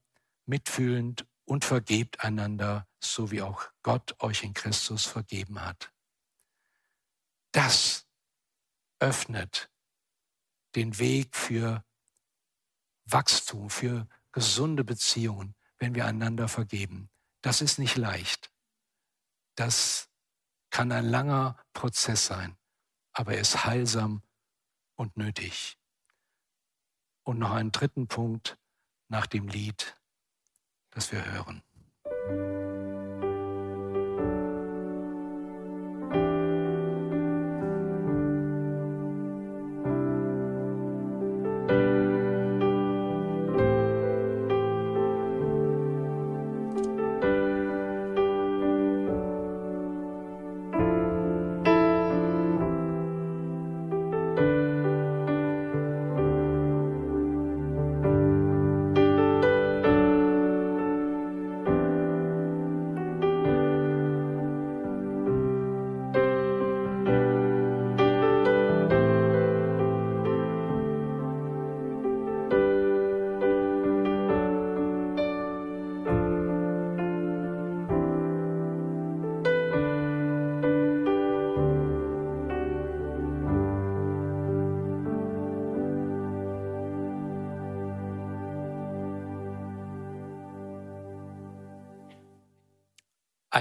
mitfühlend 0.46 1.26
und 1.46 1.64
vergebt 1.64 2.20
einander, 2.20 2.90
so 3.00 3.32
wie 3.32 3.42
auch 3.42 3.70
Gott 3.84 4.22
euch 4.22 4.44
in 4.44 4.54
Christus 4.54 5.06
vergeben 5.06 5.62
hat. 5.62 5.94
Das 7.54 8.06
öffnet 9.00 9.72
den 10.76 11.00
Weg 11.00 11.38
für 11.38 11.86
Wachstum, 13.06 13.70
für 13.70 14.10
gesunde 14.34 14.84
Beziehungen, 14.84 15.56
wenn 15.78 15.96
wir 15.96 16.06
einander 16.06 16.50
vergeben. 16.50 17.10
Das 17.40 17.62
ist 17.62 17.80
nicht 17.80 17.96
leicht. 17.96 18.52
Das 19.56 20.10
kann 20.74 20.92
ein 20.92 21.06
langer 21.06 21.56
Prozess 21.74 22.26
sein, 22.26 22.58
aber 23.12 23.36
er 23.36 23.42
ist 23.42 23.64
heilsam 23.64 24.24
und 24.96 25.16
nötig. 25.16 25.78
Und 27.22 27.38
noch 27.38 27.52
einen 27.52 27.72
dritten 27.72 28.08
Punkt 28.08 28.58
nach 29.08 29.28
dem 29.28 29.48
Lied, 29.48 29.96
das 30.90 31.12
wir 31.12 31.24
hören. 31.32 31.62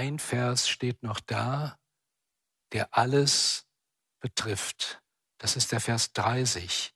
Ein 0.03 0.19
Vers 0.19 0.67
steht 0.67 1.01
noch 1.01 1.21
da, 1.21 1.79
der 2.73 2.93
alles 2.97 3.65
betrifft. 4.19 5.01
Das 5.37 5.55
ist 5.55 5.71
der 5.71 5.79
Vers 5.79 6.11
30. 6.11 6.93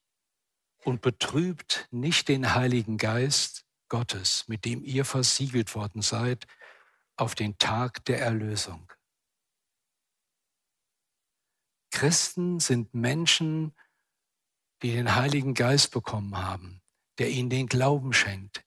Und 0.83 1.01
betrübt 1.01 1.87
nicht 1.89 2.27
den 2.27 2.53
Heiligen 2.53 2.97
Geist 2.97 3.65
Gottes, 3.87 4.47
mit 4.49 4.65
dem 4.65 4.83
ihr 4.83 5.05
versiegelt 5.05 5.73
worden 5.73 6.01
seid, 6.01 6.47
auf 7.15 7.33
den 7.33 7.57
Tag 7.57 8.03
der 8.05 8.19
Erlösung. 8.19 8.91
Christen 11.91 12.59
sind 12.59 12.93
Menschen, 12.93 13.73
die 14.81 14.91
den 14.91 15.15
Heiligen 15.15 15.53
Geist 15.53 15.91
bekommen 15.91 16.37
haben, 16.37 16.81
der 17.19 17.29
ihnen 17.29 17.49
den 17.49 17.67
Glauben 17.67 18.11
schenkt, 18.11 18.66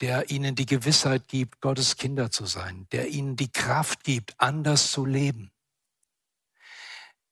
der 0.00 0.30
ihnen 0.30 0.54
die 0.54 0.66
Gewissheit 0.66 1.28
gibt, 1.28 1.60
Gottes 1.60 1.96
Kinder 1.96 2.30
zu 2.30 2.46
sein, 2.46 2.86
der 2.92 3.08
ihnen 3.08 3.36
die 3.36 3.50
Kraft 3.50 4.04
gibt, 4.04 4.34
anders 4.38 4.90
zu 4.90 5.04
leben. 5.04 5.50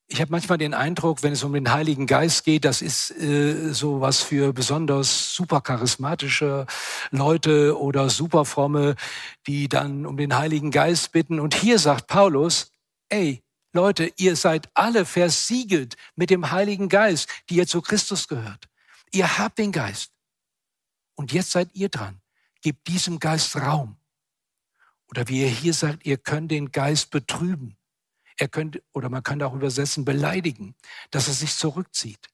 Ich 0.07 0.21
habe 0.21 0.31
manchmal 0.31 0.59
den 0.59 0.75
Eindruck, 0.75 1.23
wenn 1.23 1.33
es 1.33 1.43
um 1.43 1.53
den 1.53 1.71
Heiligen 1.71 2.05
Geist 2.05 2.43
geht, 2.43 2.63
das 2.63 2.83
ist 2.83 3.09
äh, 3.09 3.73
so 3.73 4.01
was 4.01 4.21
für 4.21 4.53
besonders 4.53 5.33
super 5.33 5.61
charismatische 5.61 6.67
Leute 7.09 7.79
oder 7.79 8.09
super 8.09 8.45
fromme, 8.45 8.95
die 9.47 9.67
dann 9.67 10.05
um 10.05 10.15
den 10.15 10.37
Heiligen 10.37 10.69
Geist 10.69 11.11
bitten. 11.11 11.39
Und 11.39 11.55
hier 11.55 11.79
sagt 11.79 12.05
Paulus, 12.05 12.71
ey, 13.09 13.43
Leute, 13.73 14.11
ihr 14.17 14.35
seid 14.35 14.69
alle 14.75 15.05
versiegelt 15.05 15.95
mit 16.15 16.29
dem 16.29 16.51
Heiligen 16.51 16.87
Geist, 16.87 17.27
die 17.49 17.55
ihr 17.55 17.67
zu 17.67 17.81
Christus 17.81 18.27
gehört. 18.27 18.69
Ihr 19.11 19.39
habt 19.39 19.57
den 19.57 19.71
Geist. 19.71 20.11
Und 21.15 21.33
jetzt 21.33 21.51
seid 21.51 21.69
ihr 21.73 21.89
dran. 21.89 22.21
Gebt 22.65 22.87
diesem 22.87 23.19
Geist 23.19 23.55
Raum. 23.57 23.95
Oder 25.05 25.27
wie 25.27 25.43
er 25.43 25.49
hier 25.51 25.71
sagt, 25.71 26.03
ihr 26.03 26.17
könnt 26.17 26.49
den 26.49 26.71
Geist 26.71 27.11
betrüben. 27.11 27.77
Er 28.37 28.47
könnt, 28.47 28.81
oder 28.91 29.07
man 29.07 29.21
kann 29.21 29.39
auch 29.43 29.53
übersetzen, 29.53 30.03
beleidigen, 30.03 30.73
dass 31.11 31.27
er 31.27 31.35
sich 31.35 31.55
zurückzieht. 31.57 32.27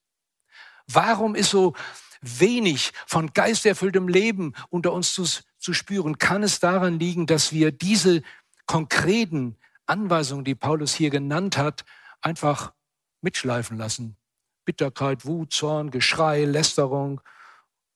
Warum 0.87 1.35
ist 1.35 1.49
so 1.49 1.75
wenig 2.21 2.93
von 3.07 3.33
geisterfülltem 3.33 4.07
Leben 4.07 4.53
unter 4.69 4.93
uns 4.93 5.13
zu, 5.13 5.25
zu 5.57 5.73
spüren? 5.73 6.17
Kann 6.17 6.43
es 6.43 6.61
daran 6.61 6.97
liegen, 6.97 7.25
dass 7.25 7.51
wir 7.51 7.73
diese 7.73 8.21
konkreten 8.67 9.57
Anweisungen, 9.85 10.45
die 10.45 10.55
Paulus 10.55 10.93
hier 10.93 11.09
genannt 11.09 11.57
hat, 11.57 11.83
einfach 12.21 12.71
mitschleifen 13.19 13.75
lassen? 13.75 14.15
Bitterkeit, 14.63 15.25
Wut, 15.25 15.51
Zorn, 15.51 15.91
Geschrei, 15.91 16.45
Lästerung, 16.45 17.19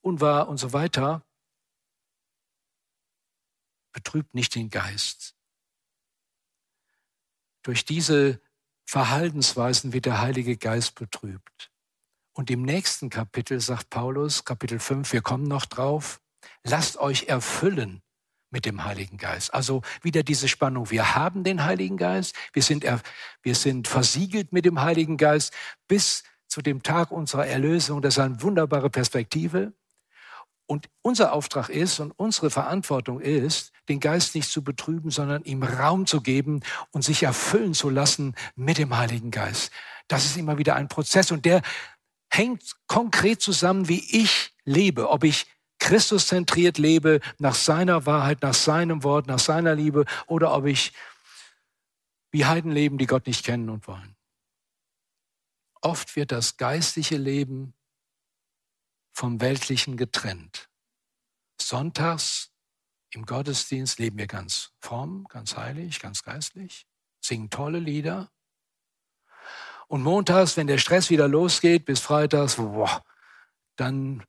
Unwahr 0.01 0.49
und 0.49 0.57
so 0.57 0.73
weiter 0.73 1.25
betrübt 3.95 4.35
nicht 4.35 4.53
den 4.55 4.69
Geist. 4.69 5.35
Durch 7.63 7.85
diese 7.85 8.41
Verhaltensweisen 8.85 9.93
wird 9.93 10.05
der 10.05 10.19
Heilige 10.21 10.57
Geist 10.57 10.95
betrübt. 10.95 11.71
Und 12.33 12.51
im 12.51 12.61
nächsten 12.61 13.09
Kapitel 13.09 13.61
sagt 13.61 13.89
Paulus, 13.89 14.43
Kapitel 14.43 14.79
5, 14.79 15.13
wir 15.13 15.21
kommen 15.21 15.47
noch 15.47 15.65
drauf, 15.65 16.19
lasst 16.63 16.97
euch 16.97 17.29
erfüllen 17.29 18.01
mit 18.51 18.65
dem 18.65 18.83
Heiligen 18.83 19.17
Geist. 19.17 19.53
Also 19.53 19.81
wieder 20.01 20.23
diese 20.23 20.49
Spannung. 20.49 20.91
Wir 20.91 21.15
haben 21.15 21.45
den 21.45 21.63
Heiligen 21.63 21.95
Geist, 21.95 22.35
wir 22.51 22.63
sind, 22.63 22.85
wir 23.43 23.55
sind 23.55 23.87
versiegelt 23.87 24.51
mit 24.51 24.65
dem 24.65 24.81
Heiligen 24.81 25.15
Geist 25.15 25.53
bis 25.87 26.23
zu 26.47 26.61
dem 26.61 26.83
Tag 26.83 27.11
unserer 27.11 27.47
Erlösung. 27.47 28.01
Das 28.01 28.15
ist 28.15 28.19
eine 28.19 28.41
wunderbare 28.41 28.89
Perspektive. 28.89 29.73
Und 30.67 30.89
unser 31.01 31.33
Auftrag 31.33 31.69
ist 31.69 31.99
und 31.99 32.11
unsere 32.11 32.49
Verantwortung 32.49 33.19
ist, 33.19 33.71
den 33.87 33.99
Geist 33.99 34.33
nicht 34.33 34.49
zu 34.49 34.63
betrüben, 34.63 35.11
sondern 35.11 35.43
ihm 35.43 35.61
Raum 35.61 36.07
zu 36.07 36.21
geben 36.21 36.61
und 36.91 37.03
sich 37.03 37.23
erfüllen 37.23 37.75
zu 37.75 37.89
lassen 37.89 38.35
mit 38.55 38.79
dem 38.79 38.97
Heiligen 38.97 39.29
Geist. 39.29 39.71
Das 40.07 40.25
ist 40.25 40.37
immer 40.37 40.57
wieder 40.57 40.75
ein 40.75 40.87
Prozess 40.87 41.31
und 41.31 41.45
der 41.45 41.61
hängt 42.31 42.75
konkret 42.87 43.41
zusammen, 43.41 43.87
wie 43.87 44.03
ich 44.23 44.55
lebe, 44.63 45.09
ob 45.09 45.23
ich 45.23 45.45
Christus 45.77 46.27
zentriert 46.27 46.79
lebe, 46.79 47.19
nach 47.37 47.53
seiner 47.53 48.07
Wahrheit, 48.07 48.41
nach 48.41 48.55
seinem 48.55 49.03
Wort, 49.03 49.27
nach 49.27 49.39
seiner 49.39 49.75
Liebe 49.75 50.05
oder 50.25 50.55
ob 50.55 50.65
ich 50.65 50.93
wie 52.31 52.45
Heiden 52.45 52.71
leben, 52.71 52.97
die 52.97 53.05
Gott 53.05 53.27
nicht 53.27 53.45
kennen 53.45 53.69
und 53.69 53.87
wollen. 53.87 54.15
Oft 55.81 56.15
wird 56.15 56.31
das 56.31 56.57
geistliche 56.57 57.17
Leben 57.17 57.74
vom 59.15 59.39
Weltlichen 59.39 59.95
getrennt. 59.95 60.69
Sonntags 61.59 62.51
im 63.11 63.25
Gottesdienst 63.25 63.97
leben 63.97 64.17
wir 64.17 64.27
ganz 64.27 64.73
fromm, 64.81 65.25
ganz 65.29 65.55
heilig, 65.55 66.01
ganz 66.01 66.21
geistlich, 66.21 66.85
singen 67.21 67.49
tolle 67.49 67.79
Lieder, 67.79 68.29
Und 69.87 70.01
montags, 70.01 70.57
wenn 70.57 70.67
der 70.67 70.79
Stress 70.79 71.09
wieder 71.09 71.27
losgeht, 71.27 71.85
bis 71.85 71.99
freitags, 71.99 72.55
boah, 72.55 73.05
dann 73.75 74.25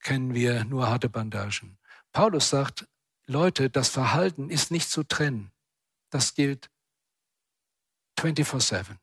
kennen 0.00 0.34
wir 0.34 0.64
nur 0.64 0.88
harte 0.88 1.08
Bandagen. 1.08 1.78
Paulus 2.12 2.48
sagt, 2.48 2.88
Leute, 3.26 3.68
das 3.68 3.90
Verhalten 3.90 4.48
ist 4.48 4.70
nicht 4.70 4.90
zu 4.90 5.04
trennen. 5.04 5.52
Das 6.10 6.34
gilt 6.34 6.70
24-7. 8.18 8.96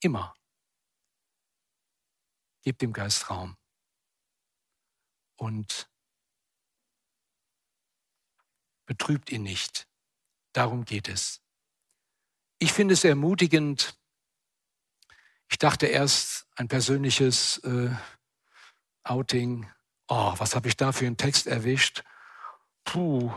Immer. 0.00 0.34
Gebt 2.62 2.82
dem 2.82 2.92
Geist 2.92 3.30
Raum. 3.30 3.56
Und 5.36 5.90
betrübt 8.86 9.30
ihn 9.30 9.42
nicht. 9.42 9.88
Darum 10.52 10.84
geht 10.84 11.08
es. 11.08 11.40
Ich 12.58 12.72
finde 12.72 12.94
es 12.94 13.04
ermutigend. 13.04 13.98
Ich 15.50 15.58
dachte 15.58 15.86
erst 15.86 16.46
ein 16.56 16.68
persönliches 16.68 17.58
äh, 17.58 17.90
Outing. 19.04 19.70
Oh, 20.08 20.34
was 20.38 20.54
habe 20.54 20.68
ich 20.68 20.76
da 20.76 20.92
für 20.92 21.06
einen 21.06 21.16
Text 21.16 21.46
erwischt? 21.46 22.04
Puh, 22.84 23.32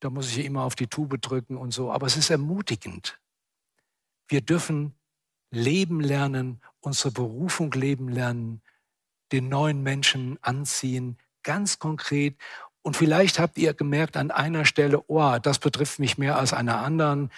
da 0.00 0.10
muss 0.10 0.30
ich 0.30 0.44
immer 0.44 0.62
auf 0.62 0.74
die 0.74 0.86
Tube 0.86 1.20
drücken 1.20 1.56
und 1.56 1.72
so. 1.72 1.92
Aber 1.92 2.06
es 2.06 2.16
ist 2.16 2.30
ermutigend. 2.30 3.20
Wir 4.28 4.40
dürfen 4.40 4.94
leben 5.50 6.00
lernen, 6.00 6.60
unsere 6.80 7.10
Berufung 7.10 7.72
leben 7.72 8.08
lernen, 8.08 8.62
den 9.32 9.48
neuen 9.48 9.82
Menschen 9.82 10.38
anziehen, 10.42 11.18
ganz 11.42 11.78
konkret. 11.78 12.36
Und 12.82 12.96
vielleicht 12.96 13.38
habt 13.38 13.58
ihr 13.58 13.74
gemerkt 13.74 14.16
an 14.16 14.30
einer 14.30 14.64
Stelle, 14.64 15.02
oh, 15.08 15.38
das 15.42 15.58
betrifft 15.58 15.98
mich 15.98 16.18
mehr 16.18 16.38
als 16.38 16.52
einer 16.52 16.78
anderen. 16.78 17.30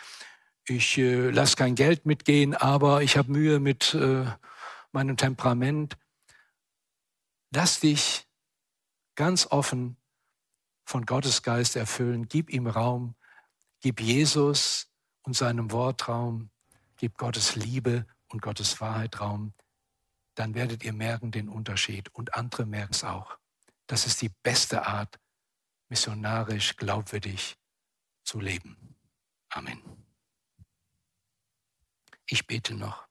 Ich 0.66 0.98
äh, 0.98 1.30
lasse 1.30 1.56
kein 1.56 1.74
Geld 1.74 2.04
mitgehen, 2.04 2.54
aber 2.54 3.02
ich 3.02 3.16
habe 3.16 3.32
Mühe 3.32 3.58
mit 3.58 3.94
äh, 3.94 4.26
meinem 4.92 5.16
Temperament. 5.16 5.96
Lass 7.50 7.80
dich 7.80 8.26
ganz 9.14 9.46
offen 9.50 9.96
von 10.84 11.06
Gottes 11.06 11.42
Geist 11.42 11.76
erfüllen. 11.76 12.28
Gib 12.28 12.50
ihm 12.50 12.66
Raum. 12.66 13.14
Gib 13.80 14.00
Jesus 14.00 14.90
und 15.22 15.34
seinem 15.34 15.70
Wort 15.70 16.08
Raum. 16.08 16.50
Gib 16.98 17.16
Gottes 17.16 17.54
Liebe 17.54 18.06
und 18.26 18.42
Gottes 18.42 18.80
Wahrheit 18.80 19.20
Raum. 19.20 19.54
Dann 20.34 20.54
werdet 20.54 20.84
ihr 20.84 20.92
merken 20.92 21.30
den 21.30 21.48
Unterschied 21.48 22.12
und 22.12 22.34
andere 22.34 22.66
merken 22.66 22.92
es 22.92 23.04
auch. 23.04 23.38
Das 23.86 24.04
ist 24.04 24.20
die 24.20 24.30
beste 24.42 24.84
Art, 24.84 25.18
missionarisch, 25.88 26.76
glaubwürdig 26.76 27.56
zu 28.24 28.40
leben. 28.40 28.96
Amen. 29.50 29.80
Ich 32.26 32.46
bete 32.46 32.74
noch. 32.74 33.06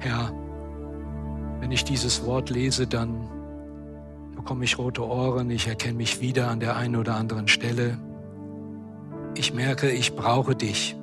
Herr, 0.00 0.32
wenn 1.60 1.72
ich 1.72 1.84
dieses 1.84 2.24
Wort 2.24 2.50
lese, 2.50 2.86
dann 2.86 3.39
bekomme 4.40 4.64
ich 4.64 4.78
rote 4.78 5.06
Ohren, 5.06 5.50
ich 5.50 5.66
erkenne 5.66 5.98
mich 5.98 6.22
wieder 6.22 6.48
an 6.48 6.60
der 6.60 6.74
einen 6.74 6.96
oder 6.96 7.14
anderen 7.14 7.46
Stelle. 7.46 7.98
Ich 9.34 9.52
merke, 9.52 9.90
ich 9.90 10.16
brauche 10.16 10.56
dich 10.56 10.96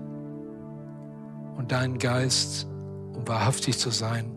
und 1.56 1.72
deinen 1.72 2.00
Geist, 2.00 2.68
um 3.14 3.28
wahrhaftig 3.28 3.78
zu 3.78 3.92
sein, 3.92 4.32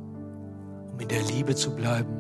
um 0.93 1.01
in 1.01 1.09
der 1.09 1.23
Liebe 1.23 1.55
zu 1.55 1.75
bleiben, 1.75 2.13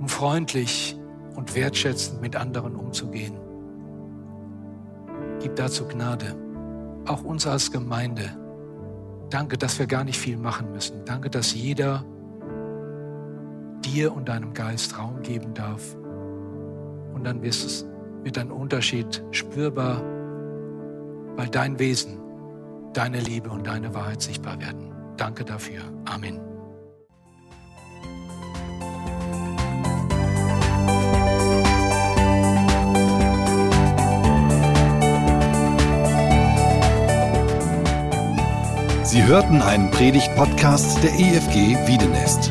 um 0.00 0.08
freundlich 0.08 0.98
und 1.36 1.54
wertschätzend 1.54 2.20
mit 2.20 2.34
anderen 2.34 2.74
umzugehen. 2.74 3.38
Gib 5.40 5.54
dazu 5.54 5.86
Gnade, 5.86 6.34
auch 7.06 7.22
uns 7.22 7.46
als 7.46 7.70
Gemeinde. 7.70 8.36
Danke, 9.30 9.56
dass 9.56 9.78
wir 9.78 9.86
gar 9.86 10.02
nicht 10.02 10.18
viel 10.18 10.36
machen 10.36 10.72
müssen. 10.72 11.04
Danke, 11.04 11.30
dass 11.30 11.54
jeder 11.54 12.04
dir 13.86 14.14
und 14.14 14.28
deinem 14.28 14.52
Geist 14.52 14.98
Raum 14.98 15.22
geben 15.22 15.54
darf. 15.54 15.94
Und 17.14 17.24
dann 17.24 17.42
wird, 17.42 17.54
es, 17.54 17.86
wird 18.22 18.38
ein 18.38 18.50
Unterschied 18.50 19.22
spürbar, 19.30 20.02
weil 21.36 21.48
dein 21.48 21.78
Wesen, 21.78 22.18
deine 22.92 23.20
Liebe 23.20 23.50
und 23.50 23.66
deine 23.66 23.94
Wahrheit 23.94 24.22
sichtbar 24.22 24.60
werden. 24.60 24.92
Danke 25.16 25.44
dafür. 25.44 25.80
Amen. 26.04 26.40
Sie 39.04 39.24
hörten 39.24 39.62
einen 39.62 39.90
Predigt-Podcast 39.92 41.02
der 41.02 41.10
EFG 41.14 41.86
Wiedenest. 41.86 42.50